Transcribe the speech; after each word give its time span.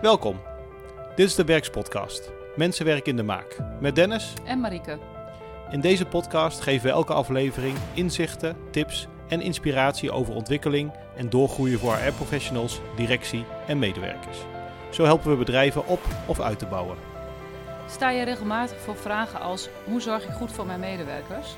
Welkom. 0.00 0.40
Dit 1.16 1.26
is 1.26 1.34
de 1.34 1.44
Werkspodcast. 1.44 2.30
Mensenwerk 2.56 3.06
in 3.06 3.16
de 3.16 3.22
maak. 3.22 3.56
Met 3.80 3.94
Dennis. 3.94 4.32
En 4.44 4.60
Marieke. 4.60 4.98
In 5.70 5.80
deze 5.80 6.06
podcast 6.06 6.60
geven 6.60 6.86
we 6.86 6.92
elke 6.92 7.12
aflevering 7.12 7.76
inzichten, 7.94 8.56
tips 8.70 9.06
en 9.28 9.40
inspiratie 9.40 10.12
over 10.12 10.34
ontwikkeling 10.34 10.92
en 11.16 11.30
doorgroeien 11.30 11.78
voor 11.78 11.94
HR-professionals, 11.94 12.80
directie 12.96 13.44
en 13.66 13.78
medewerkers. 13.78 14.38
Zo 14.90 15.04
helpen 15.04 15.30
we 15.30 15.36
bedrijven 15.36 15.86
op 15.86 16.00
of 16.26 16.40
uit 16.40 16.58
te 16.58 16.66
bouwen. 16.66 16.96
Sta 17.90 18.10
je 18.10 18.24
regelmatig 18.24 18.80
voor 18.80 18.96
vragen 18.96 19.40
als: 19.40 19.68
hoe 19.84 20.00
zorg 20.00 20.24
ik 20.24 20.32
goed 20.32 20.52
voor 20.52 20.66
mijn 20.66 20.80
medewerkers? 20.80 21.56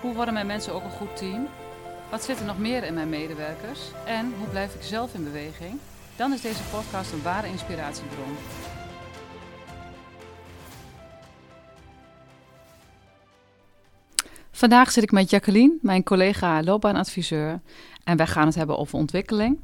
Hoe 0.00 0.14
worden 0.14 0.34
mijn 0.34 0.46
mensen 0.46 0.74
ook 0.74 0.84
een 0.84 0.90
goed 0.90 1.16
team? 1.16 1.48
Wat 2.10 2.24
zit 2.24 2.38
er 2.38 2.46
nog 2.46 2.58
meer 2.58 2.84
in 2.84 2.94
mijn 2.94 3.08
medewerkers? 3.08 3.80
En 4.06 4.34
hoe 4.38 4.48
blijf 4.48 4.74
ik 4.74 4.82
zelf 4.82 5.14
in 5.14 5.24
beweging? 5.24 5.78
Dan 6.16 6.32
is 6.32 6.40
deze 6.40 6.62
podcast 6.62 7.12
een 7.12 7.22
ware 7.22 7.46
inspiratiebron. 7.46 8.36
Vandaag 14.50 14.90
zit 14.90 15.02
ik 15.02 15.12
met 15.12 15.30
Jacqueline, 15.30 15.78
mijn 15.80 16.02
collega 16.02 16.62
loopbaanadviseur. 16.62 17.60
En 18.04 18.16
wij 18.16 18.26
gaan 18.26 18.46
het 18.46 18.54
hebben 18.54 18.78
over 18.78 18.98
ontwikkeling. 18.98 19.58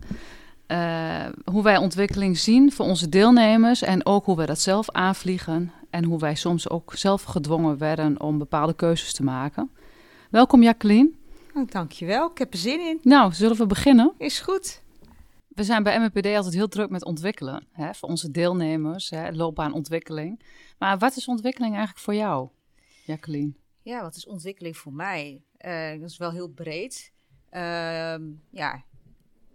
Uh, 0.69 1.27
hoe 1.45 1.63
wij 1.63 1.77
ontwikkeling 1.77 2.39
zien 2.39 2.73
voor 2.73 2.87
onze 2.87 3.09
deelnemers 3.09 3.83
en 3.83 4.07
ook 4.07 4.25
hoe 4.25 4.37
wij 4.37 4.47
dat 4.47 4.61
zelf 4.61 4.91
aanvliegen. 4.91 5.73
En 5.91 6.05
hoe 6.05 6.19
wij 6.19 6.35
soms 6.35 6.69
ook 6.69 6.93
zelf 6.95 7.23
gedwongen 7.23 7.79
werden 7.79 8.21
om 8.21 8.39
bepaalde 8.39 8.75
keuzes 8.75 9.13
te 9.13 9.23
maken. 9.23 9.71
Welkom 10.31 10.63
Jacqueline. 10.63 11.11
Oh, 11.55 11.69
dankjewel, 11.69 12.31
ik 12.31 12.39
heb 12.39 12.53
er 12.53 12.59
zin 12.59 12.81
in. 12.81 12.99
Nou, 13.03 13.33
zullen 13.33 13.57
we 13.57 13.67
beginnen? 13.67 14.13
Is 14.19 14.41
goed. 14.41 14.83
We 15.59 15.65
zijn 15.65 15.83
bij 15.83 15.99
MPD 15.99 16.27
altijd 16.27 16.55
heel 16.55 16.69
druk 16.69 16.91
met 16.91 17.05
ontwikkelen. 17.05 17.67
Hè, 17.73 17.95
voor 17.95 18.09
onze 18.09 18.31
deelnemers, 18.31 19.11
hè, 19.11 19.31
loopbaanontwikkeling. 19.33 20.43
Maar 20.79 20.99
wat 20.99 21.17
is 21.17 21.29
ontwikkeling 21.29 21.75
eigenlijk 21.75 22.05
voor 22.05 22.15
jou, 22.15 22.49
Jacqueline? 23.05 23.53
Ja, 23.83 24.03
wat 24.03 24.17
is 24.17 24.27
ontwikkeling 24.27 24.77
voor 24.77 24.93
mij? 24.93 25.43
Uh, 25.61 26.01
dat 26.01 26.11
is 26.11 26.17
wel 26.17 26.31
heel 26.31 26.49
breed. 26.49 27.13
Uh, 27.53 27.61
ja, 28.51 28.85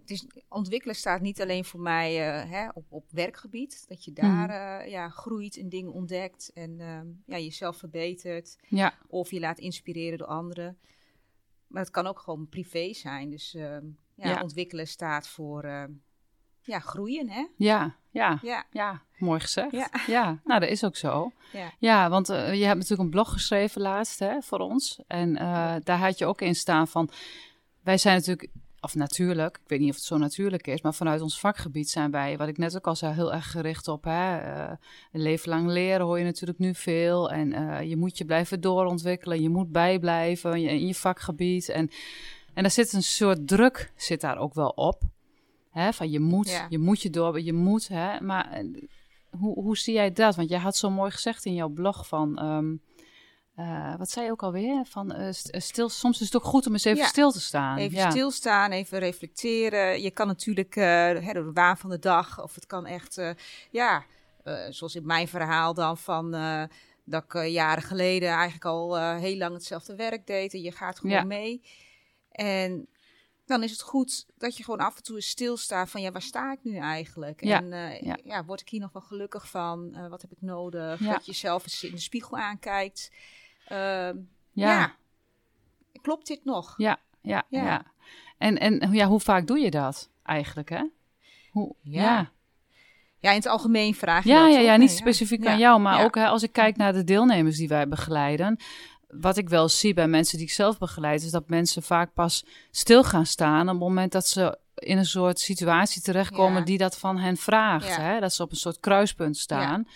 het 0.00 0.10
is, 0.10 0.26
ontwikkelen 0.48 0.96
staat 0.96 1.20
niet 1.20 1.40
alleen 1.40 1.64
voor 1.64 1.80
mij 1.80 2.12
uh, 2.44 2.50
hè, 2.50 2.68
op, 2.74 2.84
op 2.88 3.04
werkgebied. 3.10 3.84
Dat 3.88 4.04
je 4.04 4.12
daar 4.12 4.80
mm. 4.82 4.88
ja, 4.88 5.08
groeit 5.08 5.56
en 5.56 5.68
dingen 5.68 5.92
ontdekt 5.92 6.50
en 6.54 6.80
ehm, 6.80 7.06
ja, 7.26 7.38
jezelf 7.38 7.76
verbetert. 7.76 8.56
Ja. 8.68 8.94
Of 9.06 9.30
je 9.30 9.40
laat 9.40 9.58
inspireren 9.58 10.18
door 10.18 10.28
anderen. 10.28 10.78
Maar 11.66 11.82
het 11.82 11.90
kan 11.90 12.06
ook 12.06 12.18
gewoon 12.18 12.48
privé 12.48 12.92
zijn. 12.92 13.30
Dus 13.30 13.54
ehm, 13.54 13.84
ja, 14.14 14.28
ja, 14.28 14.42
ontwikkelen 14.42 14.86
staat 14.86 15.28
voor 15.28 15.64
ehm, 15.64 15.90
ja, 16.62 16.78
groeien, 16.78 17.30
hè? 17.30 17.46
Ja, 17.56 17.96
ja, 18.10 18.38
ja, 18.42 18.64
ja. 18.70 19.02
mooi 19.18 19.40
gezegd. 19.40 19.72
Ja. 19.72 19.88
ja, 20.06 20.40
nou 20.44 20.60
dat 20.60 20.68
is 20.68 20.84
ook 20.84 20.96
zo. 20.96 21.32
Ja, 21.52 21.72
ja 21.78 22.10
want 22.10 22.30
uh, 22.30 22.54
je 22.54 22.64
hebt 22.64 22.78
natuurlijk 22.78 23.00
een 23.00 23.10
blog 23.10 23.32
geschreven 23.32 23.80
laatst 23.80 24.18
hè, 24.18 24.42
voor 24.42 24.58
ons. 24.58 25.00
En 25.06 25.30
uh, 25.30 25.74
daar 25.82 25.98
had 25.98 26.18
je 26.18 26.26
ook 26.26 26.40
in 26.40 26.54
staan 26.54 26.88
van... 26.88 27.10
Wij 27.82 27.98
zijn 27.98 28.16
natuurlijk 28.16 28.50
of 28.84 28.94
natuurlijk, 28.94 29.56
ik 29.56 29.68
weet 29.68 29.80
niet 29.80 29.90
of 29.90 29.96
het 29.96 30.04
zo 30.04 30.18
natuurlijk 30.18 30.66
is, 30.66 30.82
maar 30.82 30.94
vanuit 30.94 31.20
ons 31.20 31.40
vakgebied 31.40 31.90
zijn 31.90 32.10
wij, 32.10 32.36
wat 32.36 32.48
ik 32.48 32.58
net 32.58 32.76
ook 32.76 32.86
al 32.86 32.96
zei, 32.96 33.14
heel 33.14 33.32
erg 33.32 33.50
gericht 33.50 33.88
op 33.88 34.04
hè, 34.04 34.38
uh, 34.38 34.72
een 35.12 35.22
leven 35.22 35.48
lang 35.48 35.68
leren 35.68 36.06
hoor 36.06 36.18
je 36.18 36.24
natuurlijk 36.24 36.58
nu 36.58 36.74
veel. 36.74 37.30
En 37.30 37.52
uh, 37.52 37.82
je 37.82 37.96
moet 37.96 38.18
je 38.18 38.24
blijven 38.24 38.60
doorontwikkelen, 38.60 39.42
je 39.42 39.48
moet 39.48 39.72
bijblijven 39.72 40.54
in 40.56 40.86
je 40.86 40.94
vakgebied. 40.94 41.68
En, 41.68 41.90
en 42.54 42.64
er 42.64 42.70
zit 42.70 42.92
een 42.92 43.02
soort 43.02 43.48
druk, 43.48 43.92
zit 43.96 44.20
daar 44.20 44.38
ook 44.38 44.54
wel 44.54 44.68
op. 44.68 45.02
Hè, 45.70 45.92
van 45.92 46.10
je 46.10 46.20
moet, 46.20 46.50
ja. 46.50 46.66
je 46.68 46.78
moet 46.78 47.02
je 47.02 47.10
door, 47.10 47.40
je 47.40 47.52
moet. 47.52 47.88
Hè, 47.88 48.20
maar 48.20 48.52
eh, 48.52 48.64
hoe, 49.30 49.54
hoe 49.62 49.76
zie 49.76 49.94
jij 49.94 50.12
dat? 50.12 50.36
Want 50.36 50.48
jij 50.48 50.58
had 50.58 50.76
zo 50.76 50.90
mooi 50.90 51.10
gezegd 51.10 51.44
in 51.44 51.54
jouw 51.54 51.68
blog 51.68 52.06
van... 52.06 52.44
Um, 52.44 52.80
uh, 53.56 53.96
wat 53.96 54.10
zei 54.10 54.24
je 54.24 54.30
ook 54.30 54.42
alweer? 54.42 54.84
Van, 54.84 55.20
uh, 55.20 55.28
stil, 55.30 55.88
soms 55.88 56.20
is 56.20 56.26
het 56.26 56.36
ook 56.36 56.44
goed 56.48 56.66
om 56.66 56.72
eens 56.72 56.84
even 56.84 57.02
ja, 57.02 57.06
stil 57.06 57.30
te 57.30 57.40
staan. 57.40 57.76
Even 57.76 57.98
ja. 57.98 58.10
stilstaan, 58.10 58.70
even 58.70 58.98
reflecteren. 58.98 60.02
Je 60.02 60.10
kan 60.10 60.26
natuurlijk 60.26 60.76
uh, 60.76 61.32
door 61.32 61.44
de 61.44 61.50
waan 61.52 61.76
van 61.76 61.90
de 61.90 61.98
dag, 61.98 62.42
of 62.42 62.54
het 62.54 62.66
kan 62.66 62.86
echt, 62.86 63.20
ja, 63.70 64.04
zoals 64.68 64.94
in 64.94 65.06
mijn 65.06 65.28
verhaal 65.28 65.74
dan 65.74 65.98
van 65.98 66.30
dat 67.04 67.24
ik 67.24 67.46
jaren 67.46 67.82
geleden 67.82 68.28
eigenlijk 68.28 68.64
al 68.64 69.14
heel 69.16 69.36
lang 69.36 69.54
hetzelfde 69.54 69.96
werk 69.96 70.26
deed. 70.26 70.54
En 70.54 70.60
je 70.60 70.72
gaat 70.72 70.98
gewoon 70.98 71.16
ja. 71.16 71.24
mee. 71.24 71.62
En 72.30 72.88
dan 73.46 73.62
is 73.62 73.70
het 73.70 73.80
goed 73.80 74.26
dat 74.38 74.56
je 74.56 74.64
gewoon 74.64 74.80
af 74.80 74.96
en 74.96 75.02
toe 75.02 75.16
eens 75.16 75.28
stilstaat 75.28 75.90
van 75.90 76.00
ja, 76.00 76.10
waar 76.10 76.22
sta 76.22 76.52
ik 76.52 76.58
nu 76.62 76.76
eigenlijk? 76.76 77.44
Ja. 77.44 77.56
En 77.56 77.72
uh, 77.72 78.00
ja. 78.00 78.18
ja. 78.24 78.44
word 78.44 78.60
ik 78.60 78.68
hier 78.68 78.80
nog 78.80 78.92
wel 78.92 79.02
gelukkig 79.02 79.48
van? 79.48 79.90
Uh, 79.92 80.08
wat 80.08 80.22
heb 80.22 80.32
ik 80.32 80.40
nodig? 80.40 81.00
Ja. 81.00 81.12
Dat 81.12 81.26
je 81.26 81.32
zelf 81.32 81.62
eens 81.62 81.84
in 81.84 81.90
de 81.90 82.00
spiegel 82.00 82.36
aankijkt. 82.36 83.10
Uh, 83.72 83.78
ja. 83.78 84.12
ja. 84.52 84.94
Klopt 86.02 86.26
dit 86.26 86.44
nog? 86.44 86.74
Ja, 86.76 86.98
ja, 87.22 87.42
ja. 87.48 87.82
En, 88.38 88.58
en 88.58 88.92
ja, 88.92 89.06
hoe 89.06 89.20
vaak 89.20 89.46
doe 89.46 89.58
je 89.58 89.70
dat 89.70 90.10
eigenlijk, 90.22 90.68
hè? 90.68 90.82
Hoe, 91.50 91.74
ja. 91.82 92.30
Ja, 93.18 93.30
in 93.30 93.36
het 93.36 93.46
algemeen 93.46 93.94
vraag 93.94 94.24
je 94.24 94.30
ja, 94.30 94.44
dat, 94.44 94.54
Ja, 94.54 94.60
ja, 94.60 94.76
niet 94.76 94.90
specifiek 94.90 95.46
aan 95.46 95.58
jou, 95.58 95.80
maar 95.80 96.04
ook 96.04 96.14
hè, 96.14 96.26
als 96.26 96.42
ik 96.42 96.52
kijk 96.52 96.76
naar 96.76 96.92
de 96.92 97.04
deelnemers 97.04 97.56
die 97.56 97.68
wij 97.68 97.88
begeleiden 97.88 98.58
wat 99.20 99.36
ik 99.36 99.48
wel 99.48 99.68
zie 99.68 99.94
bij 99.94 100.08
mensen 100.08 100.38
die 100.38 100.46
ik 100.46 100.52
zelf 100.52 100.78
begeleid, 100.78 101.22
is 101.22 101.30
dat 101.30 101.48
mensen 101.48 101.82
vaak 101.82 102.12
pas 102.14 102.44
stil 102.70 103.04
gaan 103.04 103.26
staan 103.26 103.62
op 103.62 103.68
het 103.68 103.78
moment 103.78 104.12
dat 104.12 104.26
ze 104.26 104.58
in 104.74 104.98
een 104.98 105.06
soort 105.06 105.40
situatie 105.40 106.02
terechtkomen 106.02 106.58
ja. 106.58 106.64
die 106.64 106.78
dat 106.78 106.98
van 106.98 107.18
hen 107.18 107.36
vraagt. 107.36 107.88
Ja. 107.88 108.00
Hè? 108.00 108.20
Dat 108.20 108.34
ze 108.34 108.42
op 108.42 108.50
een 108.50 108.56
soort 108.56 108.80
kruispunt 108.80 109.36
staan. 109.36 109.84
Ja. 109.86 109.92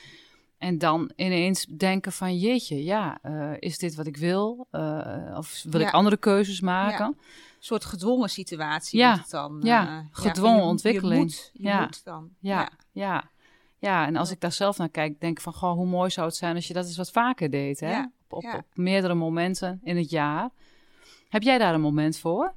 En 0.58 0.78
dan 0.78 1.12
ineens 1.16 1.64
denken 1.64 2.12
van 2.12 2.38
jeetje, 2.38 2.84
ja, 2.84 3.18
uh, 3.24 3.52
is 3.58 3.78
dit 3.78 3.94
wat 3.94 4.06
ik 4.06 4.16
wil? 4.16 4.66
Uh, 4.72 5.34
of 5.36 5.62
wil 5.70 5.80
ik 5.80 5.90
andere 5.90 6.16
keuzes 6.16 6.60
maken? 6.60 7.06
Een 7.06 7.16
soort 7.58 7.84
gedwongen 7.84 8.30
situatie 8.30 8.98
ja. 8.98 9.16
het 9.16 9.30
dan. 9.30 9.60
Ja, 9.62 9.98
uh, 9.98 10.06
gedwongen 10.10 10.62
je, 10.62 10.68
ontwikkeling. 10.68 11.14
Je 11.14 11.20
moet, 11.20 11.50
je 11.52 11.62
ja. 11.62 11.80
moet 11.80 12.04
dan. 12.04 12.30
Ja, 12.40 12.70
ja. 12.92 13.30
ja. 13.78 14.06
en 14.06 14.16
als 14.16 14.30
ik 14.30 14.40
daar 14.40 14.52
zelf 14.52 14.78
naar 14.78 14.88
kijk, 14.88 15.20
denk 15.20 15.36
ik 15.36 15.42
van, 15.42 15.52
goh, 15.52 15.72
hoe 15.72 15.86
mooi 15.86 16.10
zou 16.10 16.26
het 16.26 16.36
zijn 16.36 16.54
als 16.54 16.66
je 16.66 16.74
dat 16.74 16.86
eens 16.86 16.96
wat 16.96 17.10
vaker 17.10 17.50
deed, 17.50 17.80
hè? 17.80 18.02
Op, 18.28 18.42
ja. 18.42 18.56
op, 18.56 18.64
meerdere 18.74 19.14
momenten 19.14 19.80
in 19.82 19.96
het 19.96 20.10
jaar. 20.10 20.50
Heb 21.28 21.42
jij 21.42 21.58
daar 21.58 21.74
een 21.74 21.80
moment 21.80 22.18
voor? 22.18 22.54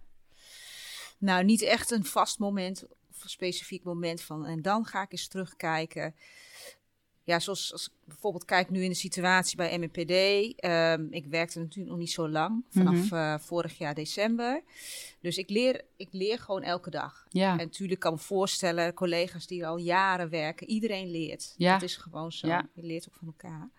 Nou, 1.18 1.44
niet 1.44 1.62
echt 1.62 1.92
een 1.92 2.06
vast 2.06 2.40
moment 2.40 2.84
of 3.10 3.24
een 3.24 3.30
specifiek 3.30 3.84
moment 3.84 4.22
van. 4.22 4.46
En 4.46 4.62
dan 4.62 4.86
ga 4.86 5.02
ik 5.02 5.12
eens 5.12 5.28
terugkijken. 5.28 6.16
Ja, 7.24 7.40
zoals 7.40 7.72
als 7.72 7.86
ik 7.86 7.94
bijvoorbeeld 8.06 8.46
kijk 8.46 8.70
nu 8.70 8.84
in 8.84 8.90
de 8.90 8.96
situatie 8.96 9.58
bij 9.58 9.78
MNPD. 9.80 10.12
Um, 10.66 11.14
ik 11.14 11.26
werkte 11.26 11.60
natuurlijk 11.60 11.90
nog 11.90 12.00
niet 12.00 12.12
zo 12.12 12.30
lang, 12.30 12.66
vanaf 12.70 12.94
mm 12.94 13.08
-hmm. 13.08 13.18
uh, 13.18 13.38
vorig 13.40 13.78
jaar 13.78 13.94
december. 13.94 14.64
Dus 15.20 15.38
ik 15.38 15.50
leer, 15.50 15.86
ik 15.96 16.08
leer 16.12 16.40
gewoon 16.40 16.64
elke 16.64 16.90
dag. 16.90 17.26
Ja. 17.30 17.52
En 17.52 17.58
natuurlijk 17.58 18.00
kan 18.00 18.14
me 18.14 18.20
voorstellen, 18.20 18.94
collega's 18.94 19.48
die 19.48 19.68
al 19.68 19.78
jaren 19.78 20.30
werken, 20.30 20.68
iedereen 20.68 21.12
leert. 21.12 21.54
Ja. 21.58 21.74
Dat 21.74 21.82
is 21.82 21.96
gewoon 21.96 22.32
zo. 22.32 22.48
Ja. 22.48 22.70
Je 22.74 22.84
leert 22.84 23.08
ook 23.10 23.16
van 23.16 23.28
elkaar. 23.28 23.70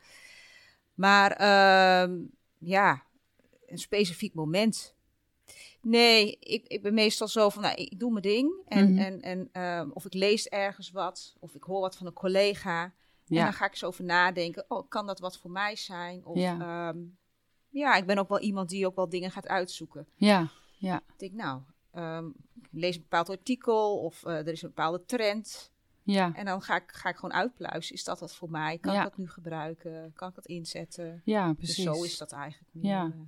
Maar 0.94 1.30
uh, 1.40 2.16
ja, 2.58 3.02
een 3.66 3.78
specifiek 3.78 4.34
moment. 4.34 4.94
Nee, 5.80 6.36
ik, 6.40 6.66
ik 6.66 6.82
ben 6.82 6.94
meestal 6.94 7.28
zo 7.28 7.48
van, 7.48 7.62
nou, 7.62 7.74
ik 7.74 7.98
doe 7.98 8.10
mijn 8.10 8.22
ding. 8.22 8.52
En, 8.66 8.92
Mhm. 8.92 8.98
en, 9.02 9.20
en 9.22 9.50
uh, 9.52 9.90
of 9.94 10.04
ik 10.04 10.14
lees 10.14 10.48
ergens 10.48 10.90
wat, 10.90 11.34
of 11.40 11.54
ik 11.54 11.62
hoor 11.62 11.80
wat 11.80 11.96
van 11.96 12.06
een 12.06 12.12
collega. 12.12 12.94
Ja. 13.32 13.38
En 13.38 13.44
dan 13.44 13.52
ga 13.54 13.64
ik 13.64 13.70
eens 13.70 13.84
over 13.84 14.04
nadenken, 14.04 14.64
oh, 14.68 14.88
kan 14.88 15.06
dat 15.06 15.20
wat 15.20 15.38
voor 15.38 15.50
mij 15.50 15.76
zijn? 15.76 16.24
Of 16.24 16.36
Ja. 16.38 16.56
ja, 16.58 16.94
ja 17.70 17.94
ik 17.94 18.06
ben 18.06 18.18
ook 18.18 18.28
wel 18.28 18.40
iemand 18.40 18.68
die 18.68 18.86
ook 18.86 18.96
wel 18.96 19.08
dingen 19.08 19.30
gaat 19.30 19.48
uitzoeken. 19.48 20.06
Ja, 20.14 20.48
ja, 20.78 20.96
Ik 20.96 21.18
denk, 21.18 21.32
nou, 21.32 21.60
um, 21.94 22.34
ik 22.62 22.68
lees 22.70 22.94
een 22.96 23.02
bepaald 23.02 23.30
artikel 23.30 23.98
of 23.98 24.22
uh, 24.26 24.32
er 24.32 24.48
is 24.48 24.62
een 24.62 24.68
bepaalde 24.68 25.04
trend. 25.06 25.70
ja, 26.02 26.32
En 26.34 26.44
dan 26.44 26.62
ga 26.62 26.76
ik, 26.76 26.92
ga 26.92 27.08
ik 27.08 27.16
gewoon 27.16 27.32
uitpluizen. 27.34 27.94
Is 27.94 28.04
dat 28.04 28.20
wat 28.20 28.34
voor 28.34 28.50
mij? 28.50 28.78
Kan 28.78 28.92
Ja. 28.92 28.98
ik 28.98 29.08
dat 29.08 29.16
nu 29.18 29.28
gebruiken? 29.28 30.12
Kan 30.14 30.28
ik 30.28 30.34
dat 30.34 30.46
inzetten? 30.46 31.22
ja, 31.24 31.46
Dus 31.46 31.56
precies. 31.56 31.84
zo 31.84 32.02
is 32.02 32.18
dat 32.18 32.32
eigenlijk. 32.32 32.70
meer, 32.74 32.90
Ja. 32.90 33.04
eh. 33.04 33.20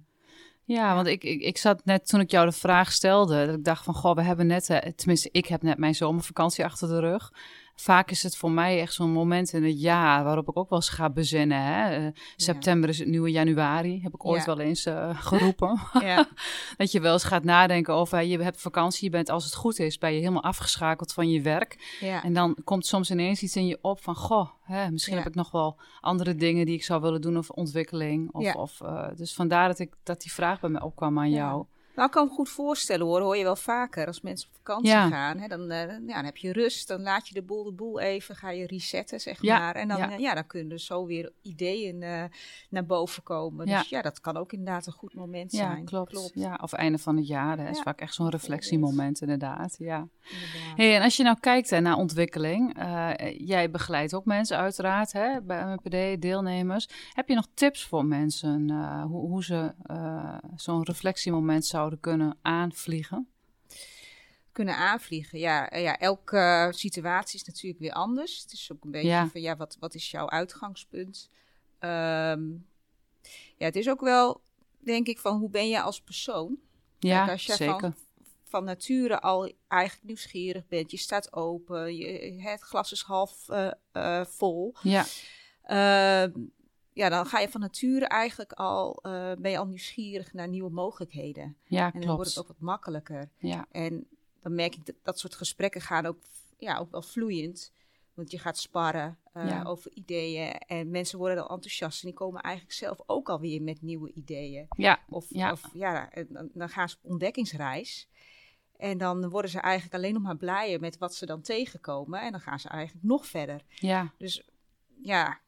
Ja, 0.66 0.94
want 0.94 1.06
ik, 1.06 1.24
ik, 1.24 1.40
ik 1.40 1.58
zat 1.58 1.84
net 1.84 2.08
toen 2.08 2.20
ik 2.20 2.30
jou 2.30 2.46
de 2.46 2.52
vraag 2.52 2.92
stelde, 2.92 3.46
dat 3.46 3.54
ik 3.54 3.64
dacht 3.64 3.84
van, 3.84 3.94
goh, 3.94 4.14
we 4.14 4.22
hebben 4.22 4.46
net, 4.46 4.70
eh, 4.70 4.92
tenminste, 4.92 5.28
ik 5.32 5.46
heb 5.46 5.62
net 5.62 5.78
mijn 5.78 5.94
zomervakantie 5.94 6.64
achter 6.64 6.88
de 6.88 7.00
rug. 7.00 7.32
Vaak 7.76 8.10
is 8.10 8.22
het 8.22 8.36
voor 8.36 8.50
mij 8.50 8.80
echt 8.80 8.92
zo'n 8.94 9.10
moment 9.12 9.52
in 9.52 9.64
het 9.64 9.80
jaar 9.80 10.24
waarop 10.24 10.48
ik 10.48 10.56
ook 10.58 10.68
wel 10.70 10.78
eens 10.78 10.88
ga 10.88 11.10
bezinnen. 11.10 11.62
Hè? 11.62 12.00
Uh, 12.06 12.08
september 12.36 12.88
is 12.88 12.98
het 12.98 13.08
nieuwe 13.08 13.30
januari, 13.30 14.02
heb 14.02 14.14
ik 14.14 14.24
ooit 14.24 14.44
Ja. 14.44 14.46
wel 14.54 14.60
eens 14.64 14.86
uh, 14.86 15.18
geroepen. 15.28 15.80
Dat 16.76 16.92
je 16.92 17.00
wel 17.00 17.12
eens 17.12 17.24
gaat 17.24 17.44
nadenken 17.44 17.94
over, 17.94 18.22
je 18.22 18.38
hebt 18.42 18.60
vakantie, 18.60 19.04
je 19.04 19.10
bent 19.10 19.30
als 19.30 19.44
het 19.44 19.54
goed 19.54 19.78
is, 19.78 19.98
ben 19.98 20.12
je 20.12 20.18
helemaal 20.18 20.42
afgeschakeld 20.42 21.12
van 21.12 21.30
je 21.30 21.40
werk. 21.40 21.96
ja. 22.00 22.22
En 22.22 22.32
dan 22.32 22.56
komt 22.64 22.86
soms 22.86 23.10
ineens 23.10 23.42
iets 23.42 23.56
in 23.56 23.66
je 23.66 23.78
op 23.82 24.02
van, 24.02 24.14
goh, 24.14 24.48
hè, 24.62 24.90
misschien 24.90 25.16
heb 25.16 25.26
ik 25.26 25.34
nog 25.34 25.50
wel 25.50 25.76
andere 26.00 26.34
dingen 26.34 26.66
die 26.66 26.74
ik 26.74 26.84
zou 26.84 27.00
willen 27.00 27.20
doen 27.20 27.36
of 27.36 27.50
ontwikkeling. 27.50 28.32
Of, 28.32 28.54
of, 28.54 28.80
uh, 28.82 29.06
dus 29.16 29.34
vandaar 29.34 29.68
dat, 29.68 29.78
ik, 29.78 29.92
dat 30.02 30.20
die 30.22 30.32
vraag 30.32 30.60
bij 30.60 30.70
mij 30.70 30.82
opkwam 30.82 31.18
aan 31.18 31.30
jou. 31.30 31.64
Nou, 31.94 32.06
ik 32.06 32.14
kan 32.14 32.26
me 32.26 32.32
goed 32.32 32.48
voorstellen 32.48 33.06
hoor, 33.06 33.20
hoor 33.20 33.36
je 33.36 33.42
wel 33.42 33.56
vaker 33.56 34.06
als 34.06 34.20
mensen 34.20 34.48
op 34.48 34.54
vakantie 34.54 34.90
gaan. 34.90 35.38
Hè, 35.38 35.48
dan, 35.48 35.66
ja, 35.66 35.86
dan 36.06 36.24
heb 36.24 36.36
je 36.36 36.52
rust, 36.52 36.88
dan 36.88 37.02
laat 37.02 37.28
je 37.28 37.34
de 37.34 37.42
boel 37.42 37.64
de 37.64 37.72
boel 37.72 38.00
even, 38.00 38.36
ga 38.36 38.50
je 38.50 38.66
resetten 38.66 39.20
zeg 39.20 39.42
maar. 39.42 39.74
En 39.74 39.88
dan, 39.88 40.18
ja. 40.20 40.34
dan 40.34 40.46
kunnen 40.46 40.72
er 40.72 40.80
zo 40.80 41.06
weer 41.06 41.32
ideeën 41.42 41.98
naar 42.68 42.86
boven 42.86 43.22
komen. 43.22 43.66
Dus 43.66 43.88
ja, 43.88 44.02
dat 44.02 44.20
kan 44.20 44.36
ook 44.36 44.52
inderdaad 44.52 44.86
een 44.86 44.92
goed 44.92 45.14
moment 45.14 45.52
zijn. 45.52 45.78
Ja, 45.78 45.84
klopt. 45.84 46.30
Ja, 46.34 46.58
of 46.62 46.72
einde 46.72 46.98
van 46.98 47.16
het 47.16 47.26
jaar, 47.26 47.58
is 47.70 47.80
vaak 47.80 48.00
echt 48.00 48.14
zo'n 48.14 48.30
reflectiemoment 48.30 49.20
inderdaad. 49.20 49.74
Ja. 49.78 50.08
Hey, 50.76 50.96
en 50.96 51.02
als 51.02 51.16
je 51.16 51.22
nou 51.22 51.36
kijkt 51.40 51.70
hè, 51.70 51.80
naar 51.80 51.96
ontwikkeling, 51.96 52.76
jij 53.36 53.70
begeleidt 53.70 54.14
ook 54.14 54.24
mensen 54.24 54.56
uiteraard 54.56 55.12
hè, 55.12 55.42
bij 55.42 55.64
MPD, 55.64 56.22
deelnemers. 56.22 56.88
Heb 57.12 57.28
je 57.28 57.34
nog 57.34 57.46
tips 57.54 57.84
voor 57.84 58.04
mensen 58.04 58.70
hoe, 59.02 59.28
hoe 59.28 59.44
ze 59.44 59.74
zo'n 60.56 60.82
reflectiemoment 60.82 61.66
zouden 61.66 61.82
zouden 61.84 62.00
kunnen 62.00 62.38
aanvliegen? 62.42 63.28
Kunnen 64.52 64.76
aanvliegen, 64.76 65.38
ja. 65.38 65.70
Eh, 65.70 65.82
ja 65.82 65.98
elke 65.98 66.72
situatie 66.74 67.40
is 67.40 67.46
natuurlijk 67.46 67.80
weer 67.80 67.92
anders. 67.92 68.42
Het 68.42 68.52
is 68.52 68.72
ook 68.72 68.84
een 68.84 68.90
beetje 68.90 69.28
van, 69.32 69.40
ja, 69.40 69.56
wat, 69.56 69.76
wat 69.80 69.94
is 69.94 70.10
jouw 70.10 70.28
uitgangspunt? 70.28 71.30
Ehm, 71.78 72.42
ja, 73.56 73.64
het 73.66 73.76
is 73.76 73.88
ook 73.88 74.00
wel, 74.00 74.42
denk 74.78 75.06
ik, 75.06 75.18
van 75.18 75.38
hoe 75.38 75.50
ben 75.50 75.68
je 75.68 75.80
als 75.80 76.00
persoon? 76.00 76.58
Ja, 76.98 77.30
als 77.30 77.46
jij 77.46 77.56
zeker. 77.56 77.80
Van, 77.80 77.94
van 78.44 78.64
nature 78.64 79.20
al 79.20 79.52
eigenlijk 79.68 80.06
nieuwsgierig 80.06 80.66
bent, 80.66 80.90
je 80.90 80.96
staat 80.96 81.32
open, 81.32 81.96
je, 81.96 82.42
het 82.42 82.62
glas 82.62 82.92
is 82.92 83.02
half 83.02 83.48
uh, 83.48 83.70
uh, 83.92 84.24
vol. 84.24 84.74
Ja. 84.82 85.04
Uh, 85.66 86.34
ja, 86.94 87.08
dan 87.08 87.26
ga 87.26 87.38
je 87.38 87.48
van 87.48 87.60
nature 87.60 88.06
eigenlijk 88.06 88.52
al, 88.52 88.98
uh, 89.02 89.32
ben 89.38 89.50
je 89.50 89.58
al 89.58 89.66
nieuwsgierig 89.66 90.32
naar 90.32 90.48
nieuwe 90.48 90.70
mogelijkheden. 90.70 91.56
Ja, 91.64 91.92
en 91.92 92.00
dan 92.00 92.14
wordt 92.14 92.30
het 92.30 92.38
ook 92.38 92.46
wat 92.46 92.60
makkelijker. 92.60 93.28
Ja. 93.38 93.66
En 93.70 94.06
dan 94.42 94.54
merk 94.54 94.74
ik 94.74 94.86
dat 94.86 94.94
dat 95.02 95.18
soort 95.18 95.34
gesprekken 95.34 95.80
gaan 95.80 96.06
ook, 96.06 96.18
ja, 96.58 96.78
ook 96.78 96.90
wel 96.90 97.02
vloeiend. 97.02 97.72
Want 98.14 98.30
je 98.30 98.38
gaat 98.38 98.58
sparren 98.58 99.18
uh, 99.36 99.62
over 99.66 99.90
ideeën 99.94 100.52
en 100.58 100.90
mensen 100.90 101.18
worden 101.18 101.36
dan 101.36 101.48
enthousiast. 101.48 102.02
En 102.02 102.08
die 102.08 102.18
komen 102.18 102.40
eigenlijk 102.40 102.74
zelf 102.74 102.98
ook 103.06 103.28
alweer 103.28 103.62
met 103.62 103.82
nieuwe 103.82 104.12
ideeën. 104.12 104.66
Ja. 104.76 105.00
Of 105.08 105.26
ja, 105.28 105.52
of, 105.52 105.70
ja 105.72 106.10
dan, 106.28 106.50
dan 106.52 106.68
gaan 106.68 106.88
ze 106.88 106.96
op 107.02 107.10
ontdekkingsreis. 107.10 108.08
En 108.76 108.98
dan 108.98 109.28
worden 109.28 109.50
ze 109.50 109.60
eigenlijk 109.60 109.94
alleen 109.94 110.12
nog 110.12 110.22
maar 110.22 110.36
blijer 110.36 110.80
met 110.80 110.98
wat 110.98 111.14
ze 111.14 111.26
dan 111.26 111.40
tegenkomen. 111.40 112.20
En 112.20 112.30
dan 112.30 112.40
gaan 112.40 112.60
ze 112.60 112.68
eigenlijk 112.68 113.04
nog 113.04 113.26
verder. 113.26 113.64
Ja. 113.68 114.12
Dus 114.18 114.48
ja, 115.02 115.40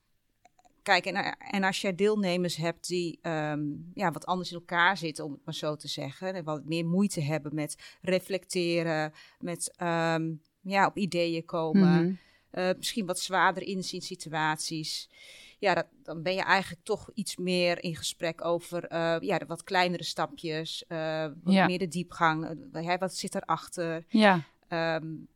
Kijk, 0.87 1.07
en, 1.07 1.37
en 1.39 1.65
als 1.65 1.81
jij 1.81 1.95
deelnemers 1.95 2.57
hebt 2.57 2.89
die 2.89 3.19
um, 3.23 3.91
ja, 3.95 4.11
wat 4.11 4.27
anders 4.27 4.51
in 4.51 4.57
elkaar 4.57 4.97
zitten, 4.97 5.25
om 5.25 5.33
het 5.33 5.45
maar 5.45 5.55
zo 5.55 5.77
te 5.77 5.89
zeggen, 5.89 6.35
en 6.35 6.45
wat 6.45 6.65
meer 6.65 6.87
moeite 6.87 7.21
hebben 7.21 7.55
met 7.55 7.99
reflecteren, 8.03 9.13
met 9.39 9.75
um, 9.83 10.41
ja, 10.61 10.87
op 10.87 10.97
ideeën 10.97 11.45
komen, 11.45 11.89
mm 12.03 12.19
-hmm. 12.51 12.63
uh, 12.63 12.71
misschien 12.77 13.07
wat 13.07 13.19
zwaarder 13.19 13.63
inzien 13.63 14.03
situaties. 14.03 15.11
Ja, 15.59 15.75
dat, 15.75 15.87
dan 16.03 16.23
ben 16.23 16.35
je 16.35 16.43
eigenlijk 16.43 16.85
toch 16.85 17.11
iets 17.15 17.37
meer 17.37 17.83
in 17.83 17.97
gesprek 17.97 18.45
over 18.45 18.93
uh, 18.93 19.17
ja, 19.21 19.39
de 19.39 19.47
wat 19.47 19.65
kleinere 19.65 20.05
stapjes, 20.05 20.85
uh, 20.89 21.27
wat 21.43 21.55
ja. 21.55 21.67
meer 21.67 21.79
de 21.79 21.89
diepgang. 21.89 22.59
Wat 22.99 23.15
zit 23.15 23.35
erachter? 23.35 24.05
Ja. 24.09 24.45
Um, 24.69 25.29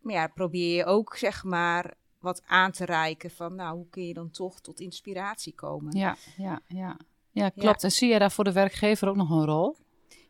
maar 0.00 0.14
ja, 0.14 0.26
probeer 0.26 0.76
je 0.76 0.84
ook, 0.84 1.16
zeg 1.16 1.44
maar, 1.44 1.94
wat 2.20 2.42
aan 2.46 2.70
te 2.70 2.84
reiken 2.84 3.30
van, 3.30 3.54
nou, 3.54 3.76
hoe 3.76 3.88
kun 3.90 4.06
je 4.06 4.14
dan 4.14 4.30
toch 4.30 4.60
tot 4.60 4.80
inspiratie 4.80 5.54
komen? 5.54 5.96
Ja, 5.96 6.16
ja, 6.36 6.60
ja. 6.66 6.96
Ja, 7.32 7.48
klopt. 7.48 7.84
En 7.84 7.92
zie 7.92 8.12
je 8.12 8.18
daar 8.18 8.30
voor 8.30 8.44
de 8.44 8.52
werkgever 8.52 9.08
ook 9.08 9.16
nog 9.16 9.30
een 9.30 9.44
rol? 9.44 9.76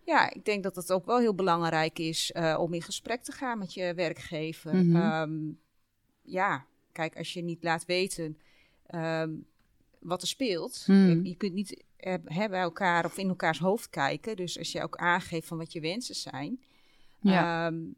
Ja, 0.04 0.30
ik 0.32 0.44
denk 0.44 0.62
dat 0.62 0.76
het 0.76 0.92
ook 0.92 1.06
wel 1.06 1.18
heel 1.18 1.34
belangrijk 1.34 1.98
is 1.98 2.32
uh, 2.36 2.56
om 2.60 2.74
in 2.74 2.82
gesprek 2.82 3.22
te 3.22 3.32
gaan 3.32 3.58
met 3.58 3.74
je 3.74 3.94
werkgever. 3.94 4.74
Mm 4.74 4.94
-hmm. 4.94 5.12
um, 5.12 5.60
ja, 6.22 6.64
kijk, 6.92 7.16
als 7.16 7.32
je 7.32 7.42
niet 7.42 7.62
laat 7.62 7.84
weten 7.84 8.38
um, 8.94 9.46
wat 9.98 10.22
er 10.22 10.28
speelt, 10.28 10.84
mm. 10.86 11.24
je, 11.24 11.36
kunt 11.36 11.52
niet 11.52 11.84
uh, 12.00 12.14
bij 12.24 12.60
elkaar 12.60 13.04
of 13.04 13.18
in 13.18 13.28
elkaars 13.28 13.58
hoofd 13.58 13.90
kijken. 13.90 14.36
Dus 14.36 14.58
als 14.58 14.72
je 14.72 14.82
ook 14.82 14.96
aangeeft 14.96 15.46
van 15.46 15.58
wat 15.58 15.72
je 15.72 15.80
wensen 15.80 16.14
zijn, 16.14 16.60
ja. 17.20 17.66
um, 17.66 17.96